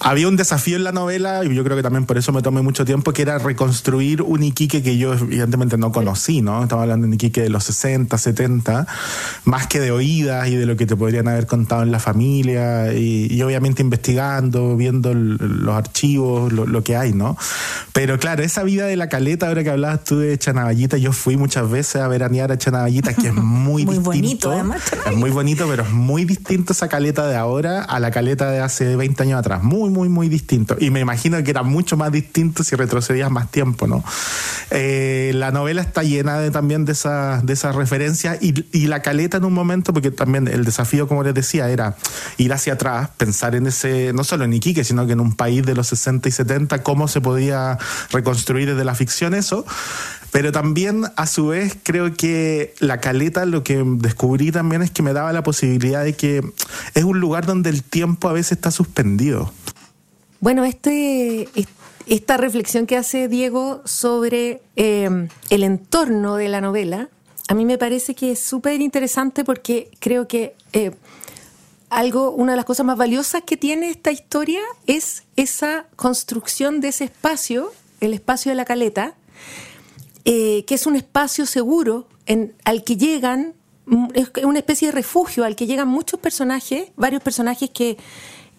Había 0.00 0.28
un 0.28 0.36
desafío 0.36 0.76
en 0.76 0.84
la 0.84 0.92
novela, 0.92 1.42
y 1.44 1.54
yo 1.54 1.64
creo 1.64 1.76
que 1.76 1.82
también 1.82 2.06
por 2.06 2.16
eso 2.18 2.32
me 2.32 2.42
tomé 2.42 2.62
mucho 2.62 2.84
tiempo, 2.84 3.12
que 3.12 3.22
era 3.22 3.38
reconstruir 3.38 4.22
un 4.22 4.42
Iquique 4.42 4.82
que 4.82 4.98
yo 4.98 5.14
evidentemente 5.14 5.78
no 5.78 5.90
conocí, 5.90 6.42
¿no? 6.42 6.62
Estaba 6.62 6.82
hablando 6.82 7.04
de 7.04 7.08
un 7.08 7.14
Iquique 7.14 7.42
de 7.42 7.48
los 7.48 7.64
60, 7.64 8.16
70, 8.16 8.86
más 9.44 9.66
que 9.66 9.80
de 9.80 9.90
oídas 9.90 10.48
y 10.48 10.56
de 10.56 10.66
lo 10.66 10.76
que 10.76 10.86
te 10.86 10.96
podrían 10.96 11.28
haber 11.28 11.46
contado 11.46 11.82
en 11.82 11.90
la 11.90 11.98
familia, 11.98 12.92
y, 12.92 13.26
y 13.30 13.42
obviamente 13.42 13.82
investigando, 13.82 14.76
viendo 14.76 15.12
los 15.14 15.74
archivos, 15.74 16.52
lo, 16.52 16.66
lo, 16.66 16.84
que 16.84 16.96
hay, 16.96 17.12
¿no? 17.12 17.36
Pero 17.92 18.18
claro, 18.18 18.42
esa 18.42 18.62
vida 18.62 18.86
de 18.86 18.96
la 18.96 19.08
caleta, 19.08 19.48
ahora 19.48 19.64
que 19.64 19.70
hablabas 19.70 20.04
tú 20.04 20.18
de 20.18 20.38
Chanavallita, 20.38 20.98
yo 20.98 21.12
fui 21.12 21.36
muchas 21.36 21.70
veces 21.70 22.02
a 22.02 22.08
veranear 22.08 22.52
a 22.52 22.58
Chanavallita, 22.58 23.14
que 23.14 23.28
es 23.28 23.34
muy, 23.34 23.84
muy 23.84 23.96
distinto. 23.96 24.10
bonito, 24.10 24.50
además. 24.52 24.82
Es 25.06 25.16
muy 25.16 25.30
bonito, 25.30 25.66
pero 25.68 25.82
es 25.82 25.90
muy 25.90 26.24
distinto 26.24 26.72
esa 26.74 26.88
caleta 26.88 27.26
de 27.26 27.36
ahora 27.36 27.82
a 27.82 27.98
la 27.98 28.10
caleta 28.10 28.50
de 28.50 28.60
hace 28.60 28.94
20 28.94 29.22
años 29.22 29.40
atrás. 29.40 29.62
Muy, 29.62 29.75
muy, 29.76 30.08
muy 30.08 30.28
distinto. 30.28 30.76
Y 30.78 30.90
me 30.90 31.00
imagino 31.00 31.42
que 31.42 31.50
era 31.50 31.62
mucho 31.62 31.96
más 31.96 32.12
distinto 32.12 32.64
si 32.64 32.76
retrocedías 32.76 33.30
más 33.30 33.50
tiempo, 33.50 33.86
¿no? 33.86 34.02
Eh, 34.70 35.32
la 35.34 35.50
novela 35.50 35.82
está 35.82 36.02
llena 36.02 36.38
de, 36.38 36.50
también 36.50 36.84
de 36.84 36.92
esas 36.92 37.44
de 37.44 37.52
esa 37.52 37.72
referencias 37.72 38.38
y, 38.40 38.66
y, 38.72 38.86
la 38.86 39.02
caleta 39.02 39.36
en 39.36 39.44
un 39.44 39.52
momento, 39.52 39.92
porque 39.92 40.10
también 40.10 40.48
el 40.48 40.64
desafío, 40.64 41.06
como 41.06 41.22
les 41.22 41.34
decía, 41.34 41.68
era 41.68 41.96
ir 42.38 42.52
hacia 42.52 42.74
atrás, 42.74 43.10
pensar 43.16 43.54
en 43.54 43.66
ese, 43.66 44.12
no 44.12 44.24
solo 44.24 44.44
en 44.44 44.52
Iquique, 44.52 44.84
sino 44.84 45.06
que 45.06 45.12
en 45.12 45.20
un 45.20 45.34
país 45.36 45.64
de 45.64 45.74
los 45.74 45.88
60 45.88 46.28
y 46.28 46.32
70, 46.32 46.82
cómo 46.82 47.08
se 47.08 47.20
podía 47.20 47.78
reconstruir 48.10 48.68
desde 48.68 48.84
la 48.84 48.94
ficción 48.94 49.34
eso. 49.34 49.64
Pero 50.32 50.52
también, 50.52 51.04
a 51.16 51.26
su 51.26 51.48
vez, 51.48 51.78
creo 51.82 52.14
que 52.14 52.74
la 52.78 53.00
caleta 53.00 53.46
lo 53.46 53.62
que 53.62 53.82
descubrí 53.86 54.52
también 54.52 54.82
es 54.82 54.90
que 54.90 55.02
me 55.02 55.12
daba 55.12 55.32
la 55.32 55.42
posibilidad 55.42 56.04
de 56.04 56.14
que 56.14 56.42
es 56.94 57.04
un 57.04 57.20
lugar 57.20 57.46
donde 57.46 57.70
el 57.70 57.82
tiempo 57.82 58.28
a 58.28 58.32
veces 58.32 58.52
está 58.52 58.70
suspendido. 58.70 59.52
Bueno, 60.46 60.64
este, 60.64 61.48
esta 62.06 62.36
reflexión 62.36 62.86
que 62.86 62.96
hace 62.96 63.26
Diego 63.26 63.82
sobre 63.84 64.62
eh, 64.76 65.28
el 65.50 65.64
entorno 65.64 66.36
de 66.36 66.48
la 66.48 66.60
novela, 66.60 67.08
a 67.48 67.54
mí 67.54 67.64
me 67.64 67.78
parece 67.78 68.14
que 68.14 68.30
es 68.30 68.38
súper 68.38 68.80
interesante 68.80 69.42
porque 69.42 69.90
creo 69.98 70.28
que 70.28 70.54
eh, 70.72 70.92
algo, 71.90 72.30
una 72.30 72.52
de 72.52 72.56
las 72.58 72.64
cosas 72.64 72.86
más 72.86 72.96
valiosas 72.96 73.42
que 73.44 73.56
tiene 73.56 73.90
esta 73.90 74.12
historia 74.12 74.60
es 74.86 75.24
esa 75.34 75.86
construcción 75.96 76.80
de 76.80 76.90
ese 76.90 77.06
espacio, 77.06 77.72
el 78.00 78.14
espacio 78.14 78.52
de 78.52 78.54
la 78.54 78.64
caleta, 78.64 79.16
eh, 80.24 80.64
que 80.64 80.76
es 80.76 80.86
un 80.86 80.94
espacio 80.94 81.44
seguro 81.44 82.06
en, 82.26 82.54
al 82.62 82.84
que 82.84 82.96
llegan, 82.96 83.54
es 84.14 84.30
una 84.44 84.60
especie 84.60 84.86
de 84.86 84.92
refugio 84.92 85.44
al 85.44 85.56
que 85.56 85.66
llegan 85.66 85.88
muchos 85.88 86.20
personajes, 86.20 86.90
varios 86.94 87.20
personajes 87.20 87.68
que 87.68 87.96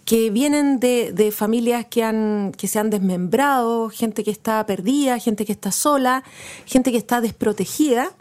que 0.08 0.30
vienen 0.30 0.80
de, 0.80 1.12
de, 1.12 1.34
familias 1.34 1.86
que, 1.86 2.02
han, 2.02 2.54
que 2.56 2.70
se 2.70 2.80
han 2.80 2.90
desmembrado, 2.90 3.90
gente 3.90 4.24
que 4.24 4.32
está 4.32 4.66
perdida, 4.66 5.20
gente 5.20 5.44
que 5.44 5.52
está 5.52 5.74
sola, 5.74 6.24
gente 6.66 6.94
que 6.94 6.98
está 6.98 7.20
desprotegida, 7.20 8.14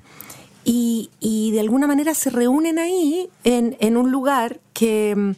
y, 0.64 1.10
y 1.20 1.52
de 1.52 1.60
alguna 1.60 1.86
manera 1.86 2.12
se 2.14 2.30
reúnen 2.30 2.80
ahí 2.80 3.30
en, 3.44 3.76
en 3.78 3.96
un 3.96 4.10
lugar 4.10 4.58
que, 4.72 5.36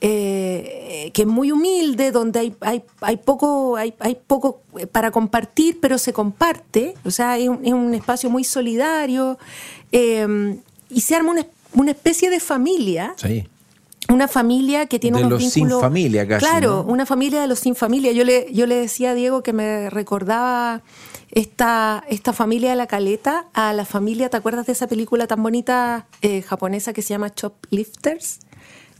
eh, 0.00 1.10
que 1.12 1.22
es 1.22 1.28
muy 1.28 1.50
humilde, 1.50 2.12
donde 2.12 2.38
hay, 2.38 2.54
hay, 2.60 2.84
hay, 3.00 3.16
poco, 3.16 3.76
hay, 3.76 3.92
hay 3.98 4.14
poco 4.14 4.60
para 4.92 5.10
compartir, 5.10 5.80
pero 5.80 5.98
se 5.98 6.12
comparte, 6.12 6.94
o 7.04 7.10
sea, 7.10 7.36
es 7.36 7.48
un, 7.48 7.66
es 7.66 7.72
un 7.72 7.94
espacio 7.94 8.30
muy 8.30 8.44
solidario, 8.44 9.40
eh, 9.90 10.56
y 10.88 11.00
se 11.00 11.16
arma 11.16 11.32
una, 11.32 11.46
una 11.72 11.90
especie 11.90 12.30
de 12.30 12.38
familia. 12.38 13.12
Sí 13.16 13.48
una 14.08 14.28
familia 14.28 14.86
que 14.86 14.98
tiene 14.98 15.18
De 15.18 15.26
unos 15.26 15.42
los 15.42 15.52
sin 15.52 15.70
familia 15.70 16.26
casi, 16.26 16.44
Claro, 16.44 16.84
¿no? 16.86 16.92
una 16.92 17.06
familia 17.06 17.40
de 17.40 17.46
los 17.46 17.58
sin 17.60 17.74
familia. 17.76 18.12
Yo 18.12 18.24
le, 18.24 18.46
yo 18.52 18.66
le 18.66 18.76
decía 18.76 19.10
a 19.10 19.14
Diego 19.14 19.42
que 19.42 19.52
me 19.52 19.88
recordaba 19.90 20.82
esta, 21.30 22.02
esta 22.08 22.32
familia 22.32 22.70
de 22.70 22.76
la 22.76 22.86
caleta 22.88 23.46
a 23.52 23.72
la 23.72 23.84
familia, 23.84 24.28
¿te 24.30 24.36
acuerdas 24.36 24.66
de 24.66 24.72
esa 24.72 24.88
película 24.88 25.26
tan 25.26 25.42
bonita 25.42 26.06
eh, 26.22 26.42
japonesa 26.42 26.92
que 26.92 27.02
se 27.02 27.10
llama 27.10 27.32
Choplifters? 27.32 28.40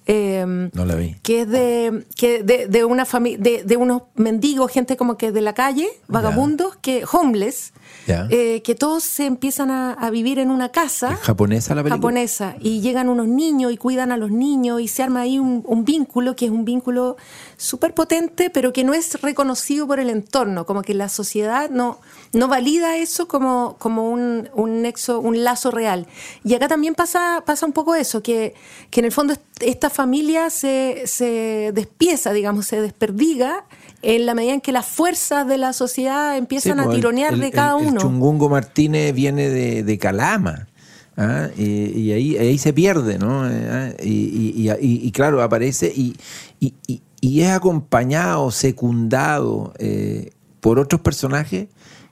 Eh, 0.06 0.44
No 0.72 0.84
la 0.84 0.94
vi. 0.94 1.16
que 1.22 1.42
es 1.42 1.48
de, 1.48 2.04
que 2.16 2.42
de, 2.42 2.66
de 2.68 2.84
una 2.84 3.04
familia, 3.04 3.38
de, 3.38 3.64
de 3.64 3.76
unos 3.76 4.02
mendigos, 4.14 4.70
gente 4.70 4.96
como 4.96 5.16
que 5.16 5.32
de 5.32 5.40
la 5.40 5.54
calle, 5.54 5.88
vagabundos, 6.08 6.76
que 6.76 7.04
homeless, 7.10 7.72
Eh, 8.30 8.60
que 8.62 8.74
todos 8.74 9.04
se 9.04 9.24
empiezan 9.26 9.70
a, 9.70 9.92
a 9.92 10.10
vivir 10.10 10.40
en 10.40 10.50
una 10.50 10.70
casa 10.70 11.12
¿Es 11.12 11.18
japonesa 11.20 11.76
la 11.76 11.82
película? 11.84 11.96
japonesa 11.98 12.56
y 12.58 12.80
llegan 12.80 13.08
unos 13.08 13.28
niños 13.28 13.72
y 13.72 13.76
cuidan 13.76 14.10
a 14.10 14.16
los 14.16 14.32
niños 14.32 14.80
y 14.80 14.88
se 14.88 15.04
arma 15.04 15.20
ahí 15.20 15.38
un, 15.38 15.62
un 15.64 15.84
vínculo 15.84 16.34
que 16.34 16.46
es 16.46 16.50
un 16.50 16.64
vínculo 16.64 17.16
súper 17.56 17.94
potente 17.94 18.50
pero 18.50 18.72
que 18.72 18.82
no 18.82 18.94
es 18.94 19.20
reconocido 19.22 19.86
por 19.86 20.00
el 20.00 20.10
entorno 20.10 20.66
como 20.66 20.82
que 20.82 20.92
la 20.94 21.08
sociedad 21.08 21.70
no, 21.70 22.00
no 22.32 22.48
valida 22.48 22.96
eso 22.96 23.28
como, 23.28 23.76
como 23.78 24.10
un, 24.10 24.48
un 24.54 24.82
nexo 24.82 25.20
un 25.20 25.44
lazo 25.44 25.70
real 25.70 26.08
y 26.42 26.54
acá 26.54 26.66
también 26.66 26.96
pasa, 26.96 27.44
pasa 27.46 27.64
un 27.64 27.72
poco 27.72 27.94
eso 27.94 28.22
que, 28.24 28.54
que 28.90 29.00
en 29.00 29.06
el 29.06 29.12
fondo 29.12 29.34
est- 29.34 29.42
esta 29.60 29.88
familia 29.88 30.50
se, 30.50 31.02
se 31.06 31.70
despieza 31.74 32.32
digamos 32.32 32.66
se 32.66 32.80
desperdiga 32.80 33.64
en 34.02 34.26
la 34.26 34.34
medida 34.34 34.54
en 34.54 34.60
que 34.60 34.72
las 34.72 34.86
fuerzas 34.86 35.46
de 35.46 35.58
la 35.58 35.72
sociedad 35.72 36.36
empiezan 36.36 36.74
Sí, 36.78 36.80
a 36.80 36.84
pues, 36.84 36.96
tironear 36.96 37.34
el- 37.34 37.40
de 37.40 37.50
cada 37.50 37.76
el- 37.78 37.82
el 37.84 37.88
uno 37.92 38.00
Chungungo 38.00 38.48
Martínez 38.48 39.14
viene 39.14 39.48
de, 39.50 39.82
de 39.82 39.98
Calama. 39.98 40.66
¿ah? 41.16 41.48
Y, 41.56 41.64
y 41.98 42.12
ahí, 42.12 42.36
ahí 42.38 42.56
se 42.58 42.72
pierde, 42.72 43.18
¿no? 43.18 43.46
Eh, 43.50 43.68
ah, 43.70 44.02
Y, 44.02 44.54
y- 44.56 45.06
y- 45.06 45.10
claro, 45.12 45.42
aparece 45.42 45.92
y, 45.94 46.16
y- 46.60 46.72
y- 46.86 47.02
y 47.20 47.40
es 47.42 47.50
acompañado, 47.50 48.50
secundado 48.50 49.74
eh, 49.78 50.30
por 50.60 50.78
otros 50.78 51.00
personajes 51.02 51.68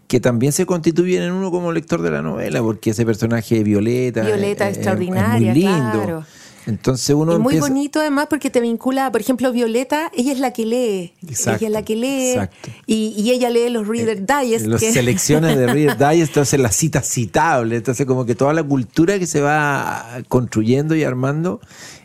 que 0.08 0.20
también 0.20 0.52
se 0.52 0.64
constituyen 0.66 1.22
en 1.22 1.32
uno 1.32 1.50
como 1.50 1.70
lector 1.72 2.00
de 2.02 2.10
la 2.10 2.22
novela, 2.22 2.62
porque 2.62 2.90
ese 2.90 3.04
personaje 3.04 3.56
de 3.56 3.64
Violeta, 3.64 4.22
Violeta 4.22 4.66
eh, 4.66 4.70
extraordinaria, 4.72 5.50
es 5.52 5.56
muy 5.56 5.64
lindo. 5.64 5.92
claro. 5.92 6.24
Entonces 6.68 7.16
uno 7.16 7.32
y 7.34 7.38
muy 7.38 7.54
empieza- 7.54 7.72
bonito 7.72 7.98
además 8.00 8.26
porque 8.28 8.50
te 8.50 8.60
vincula, 8.60 9.10
por 9.10 9.20
ejemplo, 9.22 9.50
Violeta, 9.52 10.12
ella 10.14 10.32
es 10.32 10.38
la 10.38 10.52
que 10.52 10.66
lee. 10.66 11.12
Exacto, 11.26 11.58
ella 11.64 11.66
es 11.68 11.72
la 11.72 11.82
que 11.84 11.96
lee. 11.96 12.30
exacto. 12.32 12.68
Y, 12.86 13.14
y 13.16 13.30
ella 13.30 13.48
lee 13.48 13.70
los 13.70 13.88
Reader 13.88 14.24
Digest. 14.26 14.66
Las 14.66 14.80
que- 14.80 14.92
selecciones 14.92 15.56
de 15.56 15.66
Reader 15.66 15.96
Digest, 16.10 16.30
entonces 16.32 16.60
las 16.60 16.76
citas 16.76 17.06
citables, 17.08 17.78
entonces 17.78 18.04
como 18.06 18.26
que 18.26 18.34
toda 18.34 18.52
la 18.52 18.62
cultura 18.62 19.18
que 19.18 19.26
se 19.26 19.40
va 19.40 20.20
construyendo 20.28 20.94
y 20.94 21.04
armando 21.04 21.60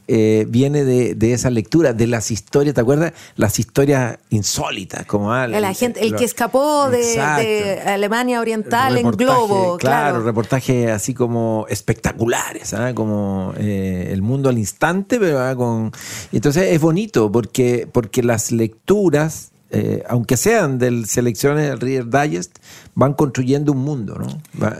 eh, 0.07 0.45
viene 0.49 0.83
de, 0.83 1.15
de 1.15 1.33
esa 1.33 1.49
lectura, 1.49 1.93
de 1.93 2.07
las 2.07 2.29
historias, 2.29 2.75
¿te 2.75 2.81
acuerdas? 2.81 3.13
Las 3.35 3.57
historias 3.59 4.17
insólitas, 4.29 5.05
como 5.05 5.31
ah, 5.31 5.47
la 5.47 5.73
gente, 5.73 6.03
el 6.03 6.11
lo- 6.11 6.17
que 6.17 6.25
escapó 6.25 6.89
de, 6.89 7.81
Alemania 7.85 8.41
Oriental 8.41 8.97
en 8.97 9.11
globo, 9.11 9.77
claro. 9.77 10.21
reportajes 10.21 10.89
así 10.91 11.13
como 11.13 11.65
espectaculares, 11.69 12.73
¿ah? 12.73 12.93
como 12.93 13.53
eh, 13.57 14.09
el 14.11 14.21
mundo 14.21 14.49
al 14.49 14.57
instante, 14.57 15.19
pero 15.19 15.39
ah, 15.39 15.55
con 15.55 15.91
entonces 16.31 16.71
es 16.73 16.81
bonito 16.81 17.31
porque 17.31 17.87
porque 17.91 18.23
las 18.23 18.51
lecturas 18.51 19.52
eh, 19.75 20.03
aunque 20.07 20.37
sean 20.37 20.77
del 20.77 21.07
selecciones 21.07 21.67
del 21.67 21.79
Reader 21.79 22.05
Digest, 22.09 22.59
van 22.95 23.13
construyendo 23.15 23.71
un 23.71 23.79
mundo, 23.79 24.15
¿no? 24.19 24.27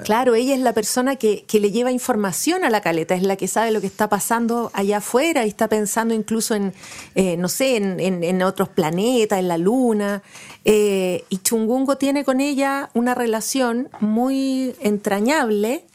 Claro, 0.04 0.36
ella 0.36 0.54
es 0.54 0.60
la 0.62 0.72
persona 0.74 1.16
que, 1.16 1.44
que 1.48 1.60
le 1.60 1.72
lleva 1.72 1.92
información 1.92 2.64
a 2.64 2.70
la 2.70 2.80
caleta, 2.82 3.16
es 3.16 3.24
la 3.24 3.36
que 3.36 3.48
sabe 3.48 3.72
lo 3.72 3.82
que 3.82 3.88
está 3.88 4.08
pasando 4.08 4.70
allá 4.74 4.98
afuera 4.98 5.46
y 5.46 5.50
está 5.50 5.68
pensando 5.68 6.14
incluso 6.14 6.54
en, 6.54 6.74
eh, 7.16 7.36
no 7.38 7.50
sé, 7.50 7.76
en, 7.78 8.00
en- 8.00 8.24
en 8.24 8.42
otros 8.44 8.70
planetas, 8.70 9.40
en 9.40 9.48
la 9.48 9.58
luna. 9.58 10.22
Eh, 10.64 11.24
y 11.30 11.40
Chungungo 11.40 11.98
tiene 11.98 12.24
con 12.24 12.40
ella 12.40 12.90
una 12.94 13.16
relación 13.16 13.90
muy 14.00 14.76
entrañable 14.80 15.86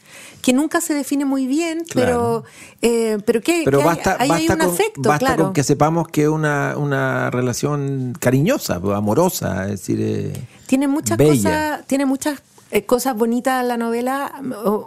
que 0.41 0.53
nunca 0.53 0.79
se 0.81 0.93
define 0.93 1.25
muy 1.25 1.47
bien, 1.47 1.83
Claro. 1.89 2.43
pero, 2.81 2.93
eh, 2.93 3.17
pero 3.25 3.41
que, 3.41 3.61
Pero 3.65 3.79
que 3.79 3.83
hay- 3.83 3.89
basta, 3.95 4.17
hay 4.19 4.29
basta, 4.29 4.53
un 4.53 4.59
con, 4.59 4.69
afecto, 4.69 5.01
basta 5.09 5.25
claro. 5.25 5.43
con 5.45 5.53
que 5.53 5.63
sepamos 5.63 6.07
que 6.07 6.23
es 6.23 6.27
una, 6.29 6.75
una 6.77 7.29
relación 7.31 8.13
cariñosa, 8.19 8.79
pues, 8.79 8.95
amorosa, 8.95 9.65
es 9.65 9.71
decir, 9.71 9.99
eh, 10.01 10.33
Tiene 10.67 10.87
muchas 10.87 11.17
bella. 11.17 11.33
cosas, 11.33 11.87
tiene 11.87 12.05
muchas 12.05 12.41
eh, 12.71 12.85
cosas 12.85 13.15
bonitas 13.15 13.65
la 13.65 13.77
novela. 13.77 14.31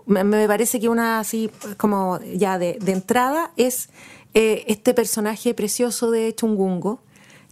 Me, 0.07 0.23
me 0.25 0.47
parece 0.47 0.79
que 0.81 0.89
una 0.89 1.19
así 1.19 1.51
como 1.77 2.21
ya 2.35 2.57
de, 2.59 2.79
de 2.81 2.93
entrada 2.93 3.51
es 3.57 3.89
este 4.35 4.95
personaje 4.95 5.53
precioso 5.53 6.11
de 6.11 6.35
Chungungo, 6.35 7.01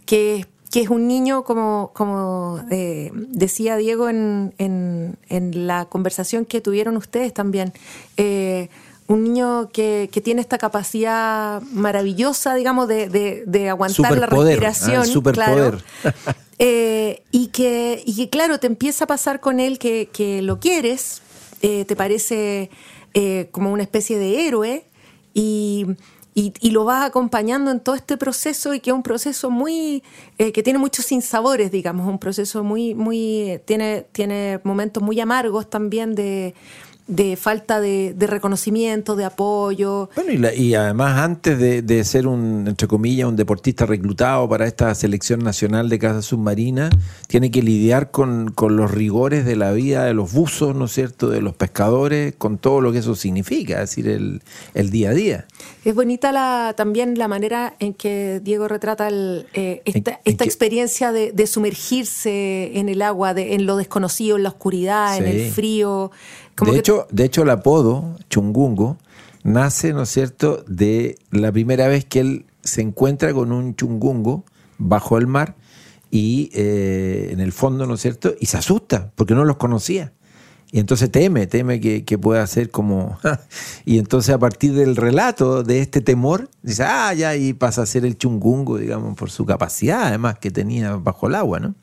que, 0.05 0.45
que 0.71 0.81
es 0.81 0.89
un 0.89 1.07
niño 1.07 1.43
como, 1.43 1.91
como 1.93 2.61
eh, 2.71 3.11
decía 3.13 3.75
Diego 3.75 4.07
en, 4.09 4.53
en- 4.57 5.17
en 5.29 5.67
la 5.67 5.85
conversación 5.85 6.45
que 6.45 6.61
tuvieron 6.61 6.95
ustedes 6.97 7.33
también. 7.33 7.73
eh, 8.17 8.69
un 9.07 9.23
niño 9.25 9.67
que, 9.73 10.09
que 10.13 10.21
tiene 10.21 10.39
esta 10.39 10.57
capacidad 10.57 11.61
maravillosa, 11.73 12.55
digamos, 12.55 12.87
de, 12.87 13.09
de- 13.09 13.43
de 13.45 13.67
aguantar 13.69 14.11
la 14.11 14.15
Superpoder, 14.27 14.59
respiración. 14.61 15.01
ah, 15.01 15.05
superpoder. 15.05 15.83
claro. 16.01 16.33
Eh, 16.63 17.23
y, 17.31 17.47
que, 17.47 18.03
y 18.05 18.15
que, 18.15 18.29
claro, 18.29 18.59
te 18.59 18.67
empieza 18.67 19.05
a 19.05 19.07
pasar 19.07 19.39
con 19.39 19.59
él 19.59 19.79
que, 19.79 20.09
que 20.13 20.43
lo 20.43 20.59
quieres, 20.59 21.23
te 21.59 21.95
parece 21.95 22.69
como 23.51 23.71
una 23.73 23.81
especie 23.81 24.19
de 24.19 24.45
héroe 24.47 24.85
y, 25.33 25.87
y- 26.33 26.53
y 26.61 26.71
lo 26.71 26.85
vas 26.85 27.05
acompañando 27.05 27.71
en 27.71 27.79
todo 27.79 27.95
este 27.95 28.17
proceso 28.17 28.73
y 28.73 28.79
que 28.79 28.89
es 28.91 28.95
un 28.95 29.03
proceso 29.03 29.49
muy, 29.49 30.03
eh, 30.37 30.51
que 30.51 30.63
tiene 30.63 30.79
muchos 30.79 31.05
sinsabores, 31.05 31.71
digamos, 31.71 32.07
un 32.07 32.19
proceso 32.19 32.63
muy, 32.63 32.95
muy, 32.95 33.49
eh, 33.51 33.59
tiene, 33.65 34.05
tiene 34.11 34.59
momentos 34.63 35.03
muy 35.03 35.19
amargos 35.19 35.69
también 35.69 36.15
de, 36.15 36.53
de 37.11 37.35
falta 37.35 37.81
de, 37.81 38.13
de 38.15 38.25
reconocimiento, 38.25 39.17
de 39.17 39.25
apoyo. 39.25 40.09
Bueno, 40.15 40.31
y, 40.31 40.37
la- 40.37 40.53
y 40.55 40.75
además 40.75 41.19
antes 41.19 41.59
de, 41.59 41.81
de 41.81 42.03
ser 42.05 42.25
un, 42.25 42.65
entre 42.69 42.87
comillas, 42.87 43.27
un 43.27 43.35
deportista 43.35 43.85
reclutado 43.85 44.47
para 44.47 44.65
esta 44.65 44.95
selección 44.95 45.41
nacional 45.43 45.89
de 45.89 45.99
caza 45.99 46.21
submarina, 46.21 46.89
tiene 47.27 47.51
que 47.51 47.61
lidiar 47.63 48.11
con, 48.11 48.51
con 48.51 48.77
los 48.77 48.91
rigores 48.91 49.43
de 49.43 49.57
la 49.57 49.73
vida 49.73 50.05
de 50.05 50.13
los 50.13 50.31
buzos, 50.31 50.73
¿no 50.73 50.85
es 50.85 50.93
cierto?, 50.93 51.29
de 51.29 51.41
los 51.41 51.53
pescadores, 51.53 52.33
con 52.37 52.57
todo 52.57 52.79
lo 52.79 52.93
que 52.93 52.99
eso 52.99 53.13
significa, 53.15 53.81
es 53.83 53.89
decir, 53.89 54.07
el, 54.07 54.41
el 54.73 54.89
día 54.89 55.09
a 55.09 55.13
día. 55.13 55.45
Es 55.83 55.93
bonita 55.93 56.31
la, 56.31 56.73
también 56.77 57.17
la 57.17 57.27
manera 57.27 57.75
en 57.79 57.93
que 57.93 58.39
Diego 58.41 58.69
retrata 58.69 59.09
el, 59.09 59.47
eh, 59.53 59.81
esta, 59.83 60.11
En- 60.11 60.15
en 60.15 60.21
esta 60.31 60.43
que- 60.45 60.49
experiencia 60.49 61.11
de, 61.11 61.33
de 61.33 61.45
sumergirse 61.45 62.71
en 62.79 62.87
el 62.89 63.01
agua, 63.01 63.33
de, 63.33 63.53
en 63.53 63.65
lo 63.65 63.75
desconocido, 63.75 64.37
en 64.37 64.43
la 64.43 64.49
oscuridad, 64.49 65.17
en 65.17 65.25
el 65.25 65.51
frío. 65.51 66.11
Como 66.61 66.71
de, 66.71 66.75
que- 66.77 66.79
hecho, 66.79 67.07
de 67.11 67.25
hecho, 67.25 67.41
el 67.41 67.49
apodo 67.49 68.17
Chungungo 68.29 68.97
nace, 69.43 69.93
¿no 69.93 70.03
es 70.03 70.09
cierto?, 70.09 70.63
de 70.67 71.17
la 71.31 71.51
primera 71.51 71.87
vez 71.87 72.05
que 72.05 72.19
él 72.19 72.45
se 72.63 72.81
encuentra 72.81 73.33
con 73.33 73.51
un 73.51 73.75
chungungo 73.75 74.45
bajo 74.77 75.17
el 75.17 75.25
mar 75.25 75.55
y 76.11 76.51
eh, 76.53 77.29
en 77.31 77.39
el 77.39 77.51
fondo, 77.51 77.87
¿no 77.87 77.95
es 77.95 78.01
cierto?, 78.01 78.35
y 78.39 78.45
se 78.45 78.57
asusta 78.57 79.11
porque 79.15 79.33
no 79.33 79.43
los 79.43 79.57
conocía. 79.57 80.13
Y 80.71 80.79
entonces 80.79 81.11
teme, 81.11 81.47
teme 81.47 81.81
que, 81.81 82.05
que 82.05 82.17
pueda 82.17 82.45
ser 82.45 82.69
como... 82.69 83.17
y 83.85 83.97
entonces 83.97 84.33
a 84.33 84.37
partir 84.39 84.73
del 84.73 84.95
relato 84.95 85.63
de 85.63 85.79
este 85.79 85.99
temor, 85.99 86.49
dice, 86.61 86.83
ah, 86.83 87.11
ya, 87.13 87.35
y 87.35 87.53
pasa 87.53 87.81
a 87.81 87.85
ser 87.87 88.05
el 88.05 88.17
chungungo, 88.17 88.77
digamos, 88.77 89.17
por 89.17 89.31
su 89.31 89.45
capacidad 89.45 90.03
además 90.03 90.37
que 90.39 90.51
tenía 90.51 90.95
bajo 90.95 91.27
el 91.27 91.35
agua, 91.35 91.59
¿no? 91.59 91.73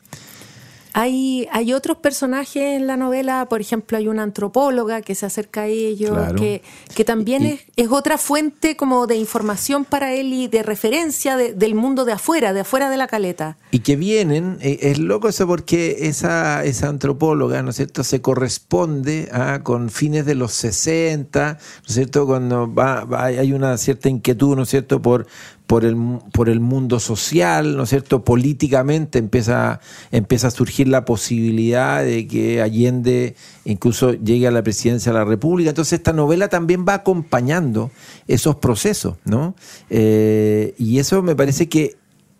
Hay, 0.93 1.47
hay 1.51 1.73
otros 1.73 1.97
personajes 1.97 2.61
en 2.63 2.87
la 2.87 2.97
novela, 2.97 3.47
por 3.49 3.61
ejemplo, 3.61 3.97
hay 3.97 4.07
una 4.07 4.23
antropóloga 4.23 5.01
que 5.01 5.13
se 5.15 5.25
acerca 5.25 5.61
a 5.61 5.67
ellos, 5.67 6.11
Claro. 6.11 6.35
que, 6.35 6.61
que 6.95 7.05
también 7.05 7.43
Y- 7.43 7.47
es, 7.51 7.61
es 7.75 7.87
otra 7.91 8.17
fuente 8.17 8.75
como 8.75 9.05
de 9.07 9.15
información 9.17 9.85
para 9.85 10.13
él 10.13 10.33
y 10.33 10.47
de 10.47 10.63
referencia 10.63 11.37
de- 11.37 11.53
del 11.53 11.75
mundo 11.75 12.05
de 12.05 12.13
afuera, 12.13 12.53
de 12.53 12.61
afuera 12.61 12.89
de 12.89 12.97
la 12.97 13.07
caleta. 13.07 13.57
Y 13.71 13.79
que 13.79 13.95
vienen, 13.95 14.57
eh, 14.61 14.79
es 14.81 14.97
loco 14.99 15.29
eso 15.29 15.45
porque 15.47 15.97
esa, 16.07 16.63
esa 16.65 16.87
antropóloga, 16.89 17.61
¿no 17.61 17.69
es 17.69 17.75
cierto?, 17.75 18.03
se 18.03 18.21
corresponde 18.21 19.29
a, 19.31 19.61
con 19.63 19.89
fines 19.89 20.25
de 20.25 20.35
los 20.35 20.53
60, 20.53 21.53
¿no 21.53 21.87
es 21.87 21.93
cierto?, 21.93 22.25
cuando 22.25 22.73
va, 22.73 23.03
va- 23.05 23.25
hay 23.25 23.53
una 23.53 23.77
cierta 23.77 24.09
inquietud, 24.09 24.55
¿no 24.55 24.63
es 24.63 24.69
cierto?, 24.69 25.01
por, 25.01 25.27
por, 25.69 25.85
el, 25.85 25.95
por 26.31 26.49
el 26.49 26.61
mundo 26.61 26.99
social, 26.99 27.77
¿no 27.77 27.83
es 27.83 27.89
cierto?, 27.89 28.23
políticamente 28.23 29.19
empieza, 29.19 29.79
empieza 30.09 30.47
a 30.47 30.49
surgir 30.49 30.87
la 30.87 31.05
posibilidad 31.05 32.03
de 32.03 32.27
que 32.27 32.59
Allende 32.59 33.35
incluso 33.65 34.13
llegue 34.13 34.47
a 34.47 34.51
la 34.51 34.63
presidencia 34.63 35.11
de 35.11 35.19
la 35.19 35.25
República. 35.25 35.69
Entonces 35.69 35.99
esta 35.99 36.11
novela 36.11 36.47
también 36.47 36.87
va 36.89 36.95
acompañando 36.95 37.91
esos 38.27 38.55
procesos, 38.55 39.17
¿no? 39.25 39.53
Eh, 39.91 40.73
y 40.79 40.97
eso 40.97 41.21
me 41.21 41.35
parece 41.35 41.69
que 41.69 41.97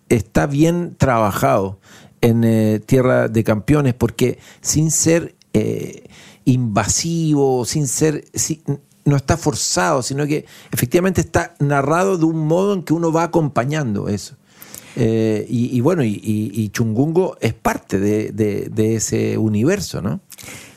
está 0.08 0.48
bien 0.48 0.96
trabajado 0.98 1.78
en 2.22 2.42
eh, 2.42 2.80
Tierra 2.84 3.28
de 3.28 3.44
Campeones, 3.44 3.94
porque 3.94 4.40
sin 4.60 4.90
ser 4.90 5.36
eh, 5.52 6.08
invasivo, 6.46 7.64
sin 7.64 7.86
ser. 7.86 8.24
No 9.10 9.16
está 9.16 9.36
forzado, 9.36 10.02
sino 10.02 10.26
que 10.26 10.46
efectivamente 10.72 11.20
está 11.20 11.54
narrado 11.58 12.16
de 12.16 12.24
un 12.24 12.46
modo 12.46 12.72
en 12.72 12.82
que 12.82 12.94
uno 12.94 13.12
va 13.12 13.24
acompañando 13.24 14.08
eso. 14.08 14.36
Eh, 14.96 15.46
y, 15.48 15.80
bueno, 15.80 16.02
y, 16.02 16.68
Chungungo 16.72 17.36
es 17.40 17.54
parte 17.54 18.00
de, 18.00 18.32
de 18.32 18.94
ese 18.94 19.36
universo, 19.38 20.00
¿no? 20.00 20.20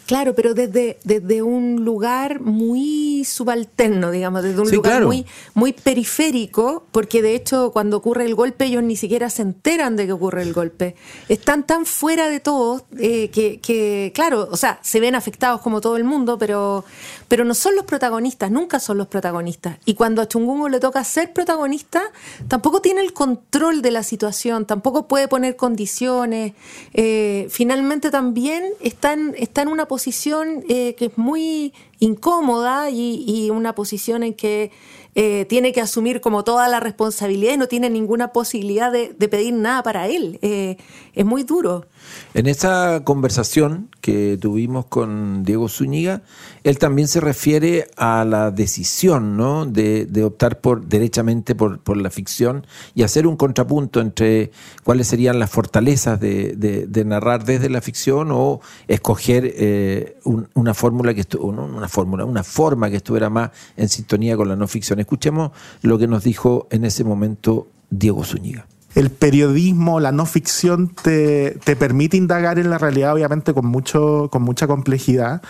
Claro, 0.06 0.36
pero 0.36 0.54
desde, 0.54 1.00
desde 1.04 1.42
un 1.42 1.86
lugar 1.86 2.42
muy 2.42 3.24
subalterno, 3.26 4.12
digamos, 4.12 4.44
desde 4.44 4.60
un 4.60 4.68
Sí, 4.68 4.76
lugar 4.76 4.94
claro. 4.94 5.08
muy, 5.08 5.26
muy 5.54 5.74
periférico, 5.74 6.86
porque 6.92 7.22
de 7.22 7.36
hecho 7.36 7.72
cuando 7.72 7.98
ocurre 7.98 8.26
el 8.26 8.36
golpe 8.36 8.66
ellos 8.66 8.84
ni 8.84 8.96
siquiera 8.96 9.30
se 9.30 9.42
enteran 9.44 9.96
de 9.96 10.06
que 10.06 10.12
ocurre 10.12 10.42
el 10.42 10.54
golpe. 10.54 10.96
Están 11.30 11.66
tan 11.66 11.86
fuera 11.86 12.28
de 12.30 12.40
todo 12.40 12.86
eh, 12.98 13.30
que, 13.30 13.60
que, 13.60 14.12
claro, 14.14 14.48
o 14.52 14.58
sea, 14.58 14.80
se 14.82 15.00
ven 15.00 15.16
afectados 15.16 15.62
como 15.62 15.80
todo 15.82 15.96
el 15.98 16.04
mundo, 16.04 16.38
pero, 16.38 16.84
pero 17.28 17.46
no 17.46 17.54
son 17.54 17.76
los 17.76 17.86
protagonistas, 17.86 18.52
nunca 18.52 18.80
son 18.80 18.98
los 18.98 19.08
protagonistas. 19.08 19.78
Y 19.86 19.94
cuando 19.94 20.22
a 20.22 20.28
Chungungo 20.28 20.68
le 20.70 20.80
toca 20.80 21.04
ser 21.04 21.34
protagonista, 21.34 22.02
tampoco 22.48 22.82
tiene 22.82 23.02
el 23.02 23.14
control 23.14 23.82
de 23.82 23.92
la 23.92 24.04
situación, 24.04 24.66
tampoco 24.66 25.08
puede 25.08 25.28
poner 25.28 25.56
condiciones. 25.56 26.54
Eh, 26.94 27.48
finalmente 27.50 28.12
también 28.12 28.66
está 28.82 29.14
en, 29.14 29.34
está 29.38 29.62
en 29.62 29.70
una 29.70 29.88
posición 29.94 30.64
eh, 30.70 30.96
que 30.96 31.06
es 31.06 31.18
muy 31.20 31.72
incómoda 32.00 32.90
y, 32.90 33.24
y 33.28 33.52
una 33.52 33.76
posición 33.76 34.24
en 34.24 34.34
que 34.34 34.72
eh, 35.16 35.46
tiene 35.48 35.72
que 35.74 35.82
asumir 35.82 36.22
como 36.22 36.44
toda 36.44 36.68
la 36.68 36.80
responsabilidad 36.80 37.54
y 37.54 37.58
no 37.58 37.68
tiene 37.68 37.90
ninguna 37.90 38.30
posibilidad 38.34 38.92
de, 38.92 39.14
pedir 39.28 39.54
nada 39.54 39.84
para 39.84 40.08
él. 40.08 40.40
Eh, 40.42 40.78
es 41.14 41.26
muy 41.26 41.44
duro. 41.44 41.86
En 42.34 42.48
esa 42.48 43.04
conversación 43.04 43.90
que 44.02 44.38
tuvimos 44.40 44.86
con 44.86 45.44
Diego 45.44 45.70
Zúñiga, 45.70 46.24
él 46.64 46.78
también 46.78 47.08
se 47.08 47.20
refiere 47.20 47.90
a 47.96 48.26
la 48.26 48.52
decisión 48.52 49.38
¿no? 49.38 49.66
de, 49.66 50.24
optar 50.24 50.60
por 50.60 50.86
derechamente 50.86 51.56
por, 51.56 51.98
la 51.98 52.10
ficción 52.10 52.66
y 52.96 53.04
hacer 53.04 53.28
un 53.28 53.38
contrapunto 53.38 54.02
entre 54.02 54.52
cuáles 54.84 55.08
serían 55.08 55.40
las 55.40 55.52
fortalezas 55.52 56.20
de, 56.20 57.04
narrar 57.06 57.46
desde 57.46 57.70
la 57.70 57.82
ficción 57.82 58.30
o 58.32 58.62
escoger 58.88 59.54
eh, 59.56 60.18
un, 60.24 60.50
una 60.54 60.74
fórmula 60.74 61.14
que 61.14 61.24
una 61.38 61.88
fórmula, 61.88 62.26
una 62.26 62.44
forma 62.44 62.90
que 62.90 62.98
estuviera 62.98 63.30
más 63.30 63.52
en 63.78 63.90
sintonía 63.90 64.36
con 64.36 64.50
la 64.50 64.56
no 64.56 64.68
ficción. 64.68 65.03
Escuchemos 65.04 65.52
lo 65.82 65.98
que 65.98 66.08
nos 66.08 66.24
dijo 66.24 66.68
en 66.72 66.86
ese 66.86 67.04
momento 67.04 67.68
Diego 67.90 68.24
Zúñiga 68.24 68.66
el 68.96 69.10
periodismo, 69.10 70.00
la 70.00 70.12
no 70.12 70.26
ficción 70.26 70.90
te, 70.90 71.58
te, 71.64 71.76
permite 71.76 72.16
indagar 72.16 72.60
en 72.60 72.70
la 72.70 72.78
realidad, 72.78 73.14
obviamente 73.14 73.54
con 73.54 73.66
mucho, 73.66 74.30
con 74.32 74.44
mucha 74.44 74.68
complejidad, 74.68 75.42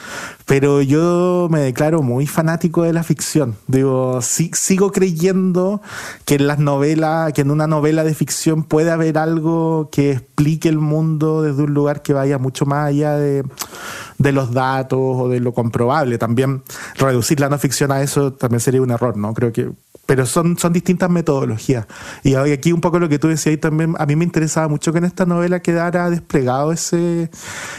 pero 0.45 0.81
yo 0.81 1.50
me 1.51 1.60
declaro 1.60 2.01
muy 2.01 2.25
fanático 2.25 2.83
de 2.83 2.93
la 2.93 3.03
ficción. 3.03 3.55
Digo, 3.67 4.22
sí, 4.22 4.51
sigo 4.53 4.91
creyendo 4.91 5.81
que 6.25 6.36
en 6.36 6.48
las 6.48 6.60
novelas, 6.60 7.33
que 7.33 7.41
en 7.41 7.51
una 7.51 7.67
novela 7.67 8.03
de 8.03 8.13
ficción 8.13 8.63
puede 8.63 8.91
haber 8.91 9.17
algo 9.17 9.89
que 9.91 10.12
explique 10.12 10.69
el 10.69 10.77
mundo 10.77 11.41
desde 11.41 11.63
un 11.63 11.74
lugar 11.74 12.01
que 12.01 12.13
vaya 12.13 12.38
mucho 12.38 12.65
más 12.65 12.88
allá 12.88 13.17
de, 13.17 13.43
de 14.17 14.32
los 14.32 14.51
datos 14.51 15.00
o 15.01 15.29
de 15.29 15.39
lo 15.39 15.53
comprobable. 15.53 16.17
También 16.17 16.63
reducir 16.96 17.39
la 17.39 17.50
no 17.50 17.58
ficción 17.58 17.91
a 17.91 18.01
eso 18.01 18.34
también 18.34 18.60
sería 18.60 18.82
un 18.82 18.91
error, 18.91 19.17
¿no? 19.17 19.34
Creo 19.34 19.51
que 19.51 19.72
pero 20.05 20.25
son, 20.25 20.58
son 20.58 20.74
distintas 20.74 21.10
metodologías. 21.10 21.88
Y 22.24 22.36
aquí 22.36 22.74
un 22.74 22.82
poco 22.82 23.00
lo 23.00 23.08
que 23.08 23.20
tú 23.20 23.29
decías 23.29 23.60
también, 23.60 23.96
a 23.98 24.05
mí 24.05 24.15
me 24.15 24.25
interesaba 24.25 24.67
mucho 24.67 24.91
que 24.91 24.98
en 24.98 25.05
esta 25.05 25.25
novela 25.25 25.62
quedara 25.62 26.10
desplegado 26.10 26.74
ese, 26.74 27.32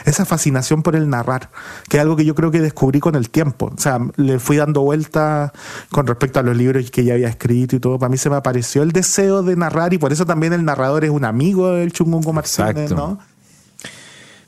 esa 0.06 0.24
fascinación 0.24 0.82
por 0.82 0.96
el 0.96 1.10
narrar, 1.10 1.50
que 1.88 1.98
es 1.98 2.00
algo 2.00 2.16
que 2.16 2.24
yo 2.24 2.34
creo 2.34 2.50
que 2.50 2.60
descubrí 2.60 2.98
con 2.98 3.14
el 3.14 3.28
tiempo. 3.28 3.70
O 3.76 3.80
sea, 3.80 3.98
le 4.16 4.38
fui 4.38 4.56
dando 4.56 4.80
vuelta 4.80 5.52
con 5.90 6.06
respecto 6.06 6.40
a 6.40 6.42
los 6.42 6.56
libros 6.56 6.90
que 6.90 7.04
ya 7.04 7.12
había 7.14 7.28
escrito 7.28 7.76
y 7.76 7.80
todo. 7.80 7.98
Para 7.98 8.08
mí 8.08 8.16
se 8.16 8.30
me 8.30 8.36
apareció 8.36 8.82
el 8.82 8.92
deseo 8.92 9.42
de 9.42 9.56
narrar 9.56 9.92
y 9.92 9.98
por 9.98 10.12
eso 10.12 10.24
también 10.24 10.54
el 10.54 10.64
narrador 10.64 11.04
es 11.04 11.10
un 11.10 11.26
amigo 11.26 11.72
del 11.72 11.92
Chungungo 11.92 12.32
Martínez. 12.32 12.90
¿no? 12.92 13.18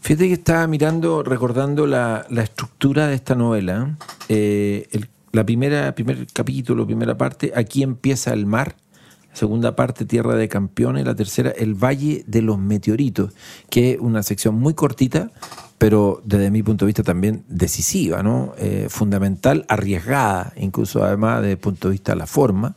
Fíjate 0.07 0.29
que 0.29 0.35
estaba 0.35 0.69
mirando, 0.69 1.25
recordando 1.25 1.85
la, 1.85 2.27
la 2.31 2.45
estructura 2.45 3.09
de 3.09 3.17
esta 3.17 3.35
novela. 3.35 3.99
Eh, 4.29 4.89
la 5.33 5.45
primera, 5.45 5.93
primer 5.97 6.29
capítulo, 6.33 6.87
primera 6.87 7.19
parte, 7.19 7.53
aquí 7.57 7.83
empieza 7.83 8.33
el 8.33 8.47
mar, 8.47 8.77
segunda 9.33 9.75
parte, 9.75 10.05
Tierra 10.05 10.37
de 10.37 10.49
Campeones, 10.49 11.05
la 11.05 11.17
tercera, 11.17 11.51
el 11.51 11.75
Valle 11.75 12.23
de 12.29 12.41
los 12.41 12.57
Meteoritos, 12.57 13.33
que 13.69 13.95
es 13.95 13.99
una 13.99 14.23
sección 14.23 14.55
muy 14.55 14.75
cortita, 14.75 15.33
pero 15.77 16.23
desde 16.25 16.53
mi 16.53 16.63
punto 16.63 16.85
de 16.85 16.91
vista 16.91 17.03
también 17.03 17.43
decisiva, 17.49 18.23
¿no? 18.23 18.55
Eh, 18.59 18.87
fundamental, 18.89 19.67
arriesgada, 19.69 20.53
incluso 20.57 21.03
además 21.03 21.41
desde 21.41 21.55
el 21.55 21.59
punto 21.59 21.89
de 21.89 21.93
vista 21.93 22.13
de 22.13 22.19
la 22.19 22.29
forma, 22.29 22.77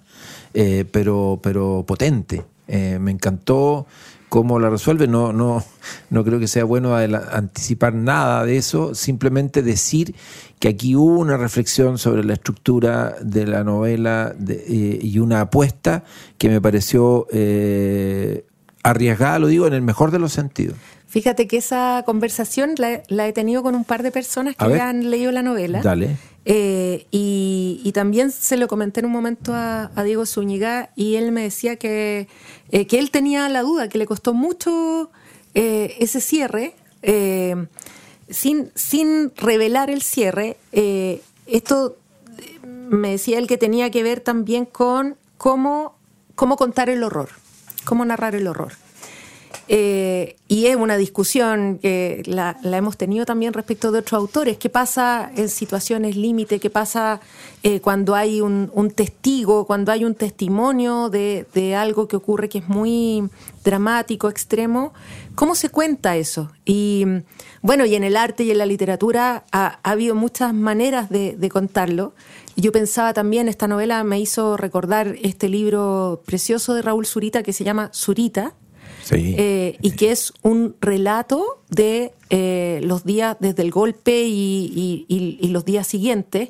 eh, 0.56 0.84
pero, 0.92 1.40
pero 1.44 1.84
potente. 1.88 2.44
Eh, 2.72 3.00
me 3.00 3.10
encantó 3.10 3.88
cómo 4.30 4.60
la 4.60 4.70
resuelve. 4.70 5.08
No, 5.08 5.34
no, 5.34 5.64
no 6.10 6.24
creo 6.24 6.40
que 6.40 6.48
sea 6.48 6.64
bueno 6.64 6.96
anticipar 6.96 7.94
nada 7.94 8.46
de 8.46 8.58
eso, 8.58 8.96
simplemente 8.96 9.62
decir 9.62 10.16
que 10.60 10.70
aquí 10.70 10.96
hubo 10.96 11.20
una 11.20 11.38
reflexión 11.38 11.98
sobre 11.98 12.24
la 12.24 12.34
estructura 12.34 13.16
de 13.22 13.46
la 13.48 13.64
novela 13.64 14.34
de, 14.38 14.56
eh, 14.56 15.00
y 15.02 15.20
una 15.20 15.42
apuesta 15.42 16.04
que 16.38 16.50
me 16.50 16.62
pareció 16.62 17.28
eh, 17.32 18.46
arriesgada, 18.84 19.40
lo 19.40 19.48
digo 19.48 19.68
en 19.68 19.74
el 19.74 19.82
mejor 19.82 20.12
de 20.12 20.20
los 20.20 20.32
sentidos. 20.32 20.78
Fíjate 21.08 21.48
que 21.48 21.58
esa 21.58 22.04
conversación 22.06 22.76
la, 22.78 23.02
la 23.08 23.28
he 23.28 23.34
tenido 23.34 23.64
con 23.64 23.74
un 23.74 23.84
par 23.84 24.04
de 24.04 24.12
personas 24.12 24.56
que 24.56 24.70
ya 24.70 24.90
han 24.90 25.10
leído 25.10 25.32
la 25.32 25.42
novela. 25.42 25.82
Dale. 25.82 26.18
Eh, 26.46 27.06
y, 27.12 27.82
y, 27.84 27.92
también 27.92 28.32
se 28.32 28.58
lo 28.58 28.68
comenté 28.68 29.02
en 29.02 29.08
un 29.08 29.12
momento 29.12 29.54
a, 29.54 29.92
Diego 30.04 30.26
Zúñiga 30.26 30.90
y 30.96 31.16
él 31.16 31.32
me 31.32 31.44
decía 31.44 31.76
que, 31.76 32.28
eh, 32.72 32.88
que 32.88 32.98
él 32.98 33.12
tenía 33.12 33.48
la 33.50 33.62
duda, 33.62 33.90
que 33.90 33.98
le 33.98 34.06
costó 34.06 34.34
mucho 34.34 35.12
eh, 35.54 35.96
ese 36.00 36.22
cierre, 36.22 36.76
eh, 37.02 37.68
sin, 38.30 38.72
sin 38.76 39.32
revelar 39.36 39.90
el 39.90 40.02
cierre. 40.02 40.58
eh, 40.72 41.22
esto 41.46 41.98
me 42.64 43.12
decía 43.12 43.40
él 43.40 43.48
que 43.48 43.58
tenía 43.58 43.90
que 43.90 44.04
ver 44.04 44.20
también 44.20 44.66
con 44.66 45.16
cómo, 45.38 45.96
cómo 46.36 46.58
contar 46.58 46.90
el 46.90 47.04
horror, 47.04 47.30
cómo 47.86 48.06
narrar 48.06 48.36
el 48.36 48.48
horror. 48.48 48.74
Eh, 49.72 50.36
y 50.48 50.66
es 50.66 50.76
una 50.76 50.98
discusión 50.98 51.78
que 51.80 52.24
la, 52.26 52.58
hemos 52.64 52.98
tenido 52.98 53.26
también 53.26 53.54
respecto 53.54 53.92
de 53.92 54.00
otros 54.00 54.20
autores. 54.20 54.58
¿Qué 54.58 54.70
pasa 54.70 55.32
en 55.36 55.48
situaciones 55.48 56.16
límite? 56.16 56.60
¿Qué 56.60 56.72
pasa 56.72 57.22
eh, 57.62 57.80
cuando 57.80 58.16
hay 58.16 58.42
un, 58.42 58.92
testigo, 58.96 59.66
cuando 59.66 59.92
hay 59.92 60.06
un 60.06 60.16
testimonio 60.16 61.10
de, 61.10 61.76
algo 61.78 62.08
que 62.08 62.16
ocurre 62.16 62.50
que 62.50 62.60
es 62.60 62.68
muy 62.68 63.30
dramático, 63.64 64.28
extremo? 64.28 64.92
¿Cómo 65.36 65.54
se 65.54 65.70
cuenta 65.70 66.18
eso? 66.18 66.52
Y 66.66 67.06
bueno, 67.62 67.86
y 67.86 67.94
en 67.94 68.04
el 68.04 68.18
arte 68.18 68.44
y 68.44 68.52
en 68.52 68.58
la 68.58 68.66
literatura 68.66 69.46
ha, 69.52 69.80
ha 69.84 69.92
habido 69.92 70.16
muchas 70.16 70.52
maneras 70.52 71.12
de, 71.12 71.36
de 71.38 71.50
contarlo. 71.50 72.14
Yo 72.56 72.72
pensaba 72.72 73.14
también, 73.14 73.48
esta 73.48 73.68
novela 73.68 74.04
me 74.04 74.20
hizo 74.20 74.58
recordar 74.58 75.16
este 75.22 75.48
libro 75.48 76.24
precioso 76.26 76.74
de 76.74 76.82
Raúl 76.82 77.06
Zurita 77.06 77.44
que 77.44 77.54
se 77.54 77.64
llama 77.64 77.92
Zurita, 77.94 78.56
Sí, 79.10 79.36
eh, 79.38 79.78
y 79.82 79.92
que 79.92 80.12
es 80.12 80.34
un 80.44 80.76
relato 80.82 81.62
de 81.70 82.14
eh, 82.30 82.80
los 82.84 83.06
días 83.06 83.38
desde 83.40 83.64
el 83.64 83.72
golpe 83.72 84.24
y, 84.24 84.72
y, 84.76 85.06
y, 85.08 85.38
y, 85.42 85.48
los 85.50 85.66
días 85.66 85.88
siguientes, 85.88 86.50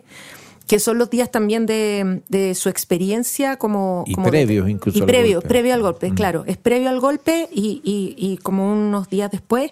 que 0.68 0.80
son 0.80 0.98
los 0.98 1.10
días 1.10 1.32
también 1.32 1.66
de, 1.66 2.22
de 2.28 2.56
su 2.56 2.70
experiencia 2.70 3.58
como... 3.58 4.04
Y 4.08 4.16
como 4.16 4.30
previos 4.30 4.66
de, 4.66 4.72
incluso. 4.72 4.98
Y 4.98 5.02
previos, 5.04 5.44
previo 5.44 5.74
al 5.74 5.82
golpe, 5.82 6.12
mm. 6.12 6.16
claro. 6.16 6.44
Es 6.48 6.58
previo 6.58 6.90
al 6.90 7.00
golpe 7.00 7.48
y, 7.52 7.82
y 7.84 8.38
como 8.38 8.72
unos 8.72 9.10
días 9.10 9.32
después. 9.32 9.72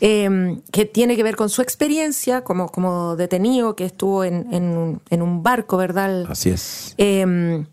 Eh, 0.00 0.60
que 0.70 0.84
tiene 0.84 1.16
que 1.16 1.24
ver 1.24 1.34
con 1.34 1.48
su 1.48 1.60
experiencia 1.60 2.44
como, 2.44 2.68
como 2.68 3.16
detenido, 3.16 3.74
que 3.74 3.84
estuvo 3.84 4.22
en, 4.22 4.46
en, 4.52 5.00
en 5.10 5.22
un 5.22 5.42
barco, 5.42 5.76
¿verdad? 5.76 6.24
Así 6.30 6.50
es. 6.50 6.94
Eh, 6.98 7.64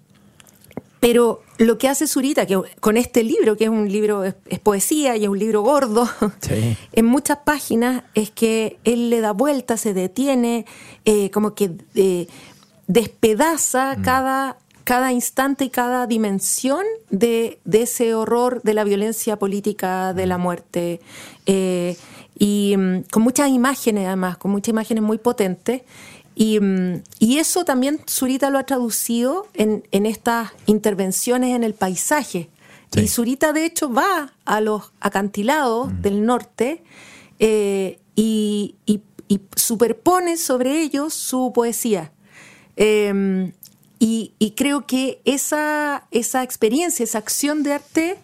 pero 1.00 1.44
lo 1.58 1.78
que 1.78 1.88
hace 1.88 2.08
Zurita, 2.08 2.46
que 2.46 2.60
con 2.80 2.98
este 2.98 3.24
libro, 3.24 3.56
que 3.56 3.66
es 3.66 3.70
un 3.70 3.90
libro, 3.90 4.24
es, 4.24 4.36
es 4.48 4.60
poesía 4.60 5.16
y 5.16 5.24
es 5.24 5.30
un 5.30 5.40
libro 5.40 5.62
gordo, 5.62 6.08
sí. 6.42 6.78
en 6.92 7.06
muchas 7.06 7.40
páginas 7.46 8.04
es 8.14 8.30
que 8.30 8.78
él 8.84 9.10
le 9.10 9.22
da 9.22 9.32
vuelta, 9.32 9.78
se 9.78 9.94
detiene, 9.94 10.66
eh, 11.06 11.30
como 11.32 11.56
que 11.56 11.72
eh, 11.96 12.28
despedaza 12.88 13.96
mm. 13.98 14.02
cada, 14.02 14.58
cada 14.84 15.12
instante 15.12 15.66
y 15.66 15.70
cada 15.70 16.08
dimensión 16.08 16.86
de, 17.10 17.60
de, 17.66 17.84
ese 17.84 18.14
horror 18.14 18.62
de 18.64 18.74
la 18.74 18.84
violencia 18.84 19.38
política, 19.38 20.14
de 20.14 20.26
la 20.26 20.38
muerte. 20.38 21.00
Eh, 21.46 21.96
y 22.38 22.76
um, 22.76 23.04
con 23.04 23.24
muchas 23.24 23.50
imágenes, 23.50 24.08
además, 24.08 24.38
con 24.38 24.52
muchas 24.52 24.70
imágenes 24.70 25.04
muy 25.04 25.18
potentes. 25.18 25.84
Y, 26.36 26.60
y, 27.20 27.38
eso 27.38 27.64
también 27.64 28.02
Zurita 28.10 28.50
lo 28.50 28.58
ha 28.58 28.66
traducido 28.66 29.48
en, 29.54 29.88
en 29.92 30.06
estas 30.06 30.52
intervenciones 30.66 31.56
en 31.56 31.64
el 31.64 31.74
paisaje. 31.74 32.50
Sí. 32.92 33.02
Y 33.02 33.08
Zurita, 33.08 33.54
de 33.54 33.66
hecho, 33.66 33.92
va 33.92 34.34
a 34.44 34.60
los 34.60 34.92
acantilados 35.00 35.94
mm. 35.94 36.02
del 36.02 36.26
norte 36.26 36.84
eh, 37.40 38.00
y, 38.16 38.76
y, 38.86 39.02
y, 39.30 39.40
superpone 39.56 40.36
sobre 40.36 40.82
ellos 40.82 41.14
su 41.14 41.54
poesía. 41.54 42.12
Eh, 42.76 43.52
y, 44.00 44.34
y 44.40 44.52
creo 44.52 44.86
que 44.86 45.22
esa, 45.26 46.08
esa 46.12 46.44
experiencia, 46.44 47.04
esa 47.04 47.18
acción 47.18 47.64
de 47.64 47.74
arte 47.74 48.18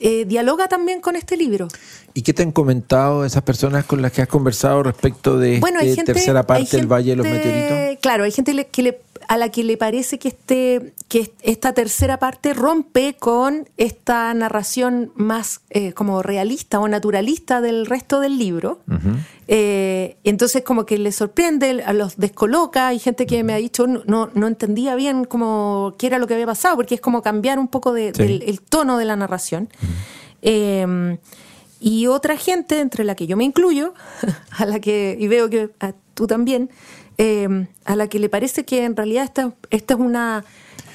eh, 0.00 0.24
dialoga 0.26 0.68
también 0.68 1.00
con 1.00 1.16
este 1.16 1.36
libro. 1.36 1.68
¿Y 2.14 2.22
qué 2.22 2.32
te 2.32 2.42
han 2.42 2.52
comentado 2.52 3.24
esas 3.24 3.42
personas 3.42 3.84
con 3.84 4.00
las 4.02 4.12
que 4.12 4.22
has 4.22 4.28
conversado 4.28 4.82
respecto 4.82 5.38
de 5.38 5.60
Bueno, 5.60 5.80
gente, 5.80 6.04
tercera 6.04 6.46
parte 6.46 6.76
del 6.76 6.86
Valle 6.86 7.10
de 7.10 7.16
los 7.16 7.26
Meteoritos? 7.26 7.98
Claro, 8.00 8.24
hay 8.24 8.32
gente 8.32 8.66
que 8.70 8.82
le- 8.82 9.00
a 9.28 9.36
la 9.36 9.50
que 9.50 9.64
le 9.64 9.76
parece 9.76 10.18
que, 10.18 10.28
este, 10.28 10.92
que 11.08 11.32
esta 11.42 11.72
tercera 11.72 12.18
parte 12.18 12.54
rompe 12.54 13.14
con 13.18 13.68
esta 13.76 14.32
narración 14.34 15.10
más 15.16 15.60
eh, 15.70 15.92
como 15.92 16.22
realista 16.22 16.78
o 16.80 16.86
naturalista 16.88 17.60
del 17.60 17.86
resto 17.86 18.20
del 18.20 18.38
libro. 18.38 18.80
Eh, 19.48 20.16
entonces 20.24 20.62
como 20.62 20.86
que 20.86 20.98
le 20.98 21.12
sorprende, 21.12 21.82
a 21.84 21.92
los 21.92 22.16
descoloca. 22.16 22.88
Hay 22.88 22.98
gente 22.98 23.26
que 23.26 23.42
me 23.44 23.52
ha 23.52 23.56
dicho 23.56 23.86
no, 23.86 24.30
no, 24.34 24.46
entendía 24.46 24.94
bien 24.94 25.24
cómo, 25.24 25.94
qué 25.98 26.06
era 26.08 26.18
lo 26.18 26.26
que 26.26 26.34
había 26.34 26.46
pasado, 26.46 26.76
porque 26.76 26.94
es 26.96 27.00
como 27.00 27.22
cambiar 27.22 27.58
un 27.58 27.68
poco 27.68 27.92
de- 27.92 28.12
Sí. 28.14 28.22
del 28.22 28.42
el 28.42 28.60
tono 28.60 28.96
de 28.98 29.04
la 29.04 29.16
narración. 29.16 29.68
Eh, 30.42 31.18
y 31.80 32.06
otra 32.06 32.36
gente, 32.36 32.80
entre 32.80 33.04
la 33.04 33.14
que 33.14 33.26
yo 33.26 33.36
me 33.36 33.44
incluyo, 33.44 33.92
a 34.58 34.64
la 34.66 34.80
que, 34.80 35.16
y 35.18 35.28
veo 35.28 35.50
que 35.50 35.70
a 35.80 35.92
tú 36.14 36.26
también, 36.26 36.70
eh, 37.18 37.66
a 37.84 37.96
la 37.96 38.08
que 38.08 38.18
le 38.18 38.28
parece 38.28 38.64
que 38.64 38.84
en 38.84 38.96
realidad 38.96 39.24
esta, 39.24 39.52
esta 39.70 39.94
es 39.94 40.00
una 40.00 40.44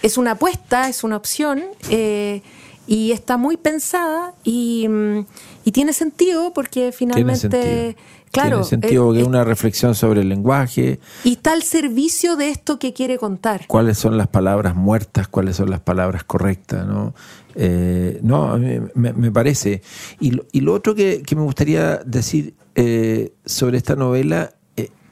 es 0.04 0.18
una 0.18 0.32
apuesta, 0.32 0.90
es 0.90 1.04
una 1.04 1.16
opción, 1.16 1.62
eh, 1.90 2.42
y 2.88 3.12
está 3.12 3.38
muy 3.38 3.56
pensada 3.58 4.34
y, 4.44 4.88
mm, 4.90 5.26
y 5.64 5.72
tiene 5.72 5.94
sentido 5.94 6.54
porque 6.54 6.80
Tiene 6.80 6.92
finalmente, 6.92 7.40
sentido. 7.62 7.96
claro, 8.32 8.50
Tiene 8.58 8.66
sentido 8.66 9.06
porque 9.06 9.20
es 9.20 9.26
eh, 9.26 9.30
una 9.30 9.44
reflexión 9.44 9.94
sobre 9.94 10.22
el 10.22 10.30
lenguaje, 10.30 11.00
y 11.24 11.34
está 11.34 11.54
al 11.54 11.62
servicio 11.62 12.36
de 12.36 12.50
esto 12.50 12.80
que 12.80 12.94
quiere 12.94 13.20
contar. 13.20 13.68
cuáles 13.68 14.00
son 14.00 14.18
las 14.18 14.28
palabras 14.28 14.76
muertas, 14.76 15.28
cuáles 15.28 15.56
son 15.58 15.70
las 15.70 15.82
palabras 15.82 16.24
correctas, 16.24 16.88
¿no? 16.88 17.14
Eh, 17.54 18.20
no, 18.24 18.58
me, 18.58 18.82
me 19.14 19.32
parece. 19.32 19.82
Y 20.20 20.32
lo, 20.32 20.46
y 20.52 20.62
lo 20.62 20.74
otro 20.74 20.96
que, 20.96 21.22
que 21.22 21.36
me 21.36 21.44
gustaría 21.44 21.98
decir 21.98 22.56
eh, 22.76 23.34
sobre 23.46 23.78
esta 23.78 23.96
novela, 23.96 24.54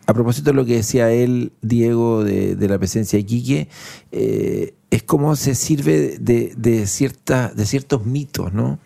a 0.10 0.14
propósito 0.14 0.50
de 0.50 0.56
lo 0.56 0.66
que 0.66 0.78
decía 0.78 1.12
él, 1.12 1.52
Diego, 1.62 2.24
de, 2.24 2.56
de 2.56 2.68
la 2.68 2.80
presencia 2.80 3.18
de 3.20 3.26
Quique, 3.26 3.68
eh, 4.12 4.74
es 4.90 5.04
cómo 5.04 5.36
se 5.36 5.54
sirve 5.54 6.18
de, 6.20 6.52
de, 6.58 6.88
cierta, 6.88 7.52
de 7.56 7.66
ciertos 7.68 8.08
mitos, 8.08 8.52
¿no? 8.52 8.80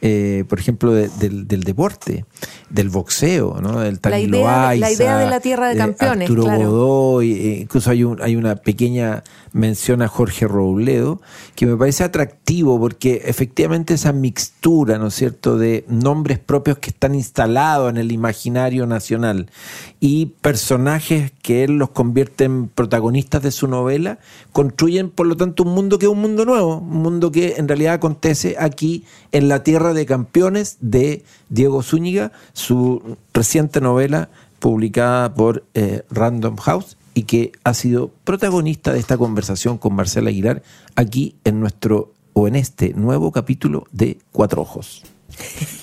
Eh, 0.00 0.44
por 0.48 0.58
ejemplo, 0.58 0.92
de- 0.94 1.10
del, 1.20 1.46
del 1.46 1.64
deporte, 1.64 2.24
del 2.70 2.88
boxeo, 2.88 3.60
¿no? 3.60 3.80
Del 3.80 3.98
La 4.02 4.18
idea- 4.20 4.40
la 4.44 4.74
Loaiza, 4.76 4.92
idea 4.92 5.18
de 5.18 5.26
la 5.28 5.40
tierra 5.40 5.68
de 5.68 5.76
campeones, 5.76 6.28
Arturo 6.28 6.44
claro. 6.44 6.70
Godoy, 6.70 7.32
eh, 7.32 7.58
incluso 7.62 7.90
hay, 7.90 8.04
un, 8.04 8.22
hay 8.22 8.36
una 8.36 8.56
pequeña 8.56 9.22
mención 9.52 10.00
a 10.02 10.08
Jorge 10.08 10.46
Robledo, 10.46 11.20
que 11.56 11.66
me 11.66 11.76
parece 11.76 12.04
atractivo 12.04 12.78
porque 12.78 13.22
efectivamente 13.24 13.94
esa 13.94 14.12
mixtura, 14.12 14.96
¿no 14.98 15.08
es 15.08 15.14
cierto?, 15.14 15.58
de 15.58 15.84
nombres 15.88 16.38
propios 16.38 16.78
que 16.78 16.90
están 16.90 17.16
instalados 17.16 17.90
en 17.90 17.96
el 17.96 18.12
imaginario 18.12 18.86
nacional 18.86 19.50
y 19.98 20.26
personajes 20.40 21.32
que 21.42 21.64
él 21.64 21.72
los 21.72 21.90
convierte 21.90 22.44
en 22.44 22.68
protagonistas 22.68 23.42
de 23.42 23.50
su 23.50 23.66
novela, 23.66 24.18
construyen 24.52 25.10
por 25.10 25.26
lo 25.26 25.36
tanto 25.36 25.64
un 25.64 25.74
mundo 25.74 25.98
que 25.98 26.06
es 26.06 26.12
un 26.12 26.20
mundo 26.20 26.44
nuevo, 26.44 26.76
un 26.78 27.02
mundo 27.02 27.32
que 27.32 27.54
en 27.56 27.66
realidad 27.66 27.94
acontece 27.94 28.54
aquí 28.58 29.04
en 29.32 29.48
la 29.48 29.64
tierra 29.64 29.92
de 29.92 30.06
campeones 30.06 30.76
de 30.80 31.24
Diego 31.48 31.82
Zúñiga, 31.82 32.30
su 32.60 33.16
reciente 33.32 33.80
novela 33.80 34.28
publicada 34.58 35.32
por 35.34 35.64
eh, 35.74 36.02
Random 36.10 36.56
House 36.56 36.96
y 37.14 37.22
que 37.24 37.52
ha 37.64 37.74
sido 37.74 38.10
protagonista 38.24 38.92
de 38.92 38.98
esta 39.00 39.16
conversación 39.16 39.78
con 39.78 39.94
Marcela 39.94 40.30
Aguilar 40.30 40.62
aquí 40.94 41.36
en 41.44 41.60
nuestro 41.60 42.12
o 42.34 42.46
en 42.46 42.56
este 42.56 42.92
nuevo 42.94 43.32
capítulo 43.32 43.84
de 43.92 44.18
Cuatro 44.32 44.62
Ojos. 44.62 45.02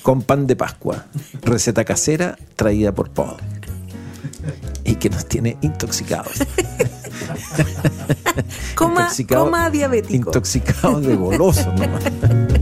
Con 0.02 0.22
pan 0.22 0.46
de 0.46 0.56
Pascua, 0.56 1.06
receta 1.42 1.84
casera 1.84 2.38
traída 2.56 2.92
por 2.94 3.10
Paul. 3.10 3.36
Y 4.84 4.94
que 4.94 5.10
nos 5.10 5.26
tiene 5.26 5.56
intoxicados. 5.60 6.32
Coma, 8.74 9.02
Intoxicado- 9.08 9.44
coma 9.44 9.70
diabético. 9.70 10.28
Intoxicados 10.30 11.04
de 11.04 11.16
goloso 11.16 11.72
nomás. 11.74 12.04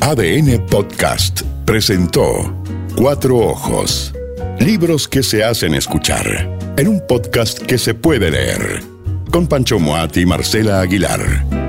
ADN 0.00 0.64
Podcast 0.66 1.42
presentó 1.66 2.54
Cuatro 2.96 3.36
Ojos. 3.36 4.14
Libros 4.58 5.06
que 5.06 5.22
se 5.22 5.44
hacen 5.44 5.74
escuchar 5.74 6.58
en 6.78 6.88
un 6.88 7.06
podcast 7.06 7.58
que 7.58 7.76
se 7.76 7.92
puede 7.92 8.30
leer. 8.30 8.82
Con 9.30 9.46
Pancho 9.46 9.78
Moat 9.78 10.16
y 10.16 10.24
Marcela 10.24 10.80
Aguilar. 10.80 11.59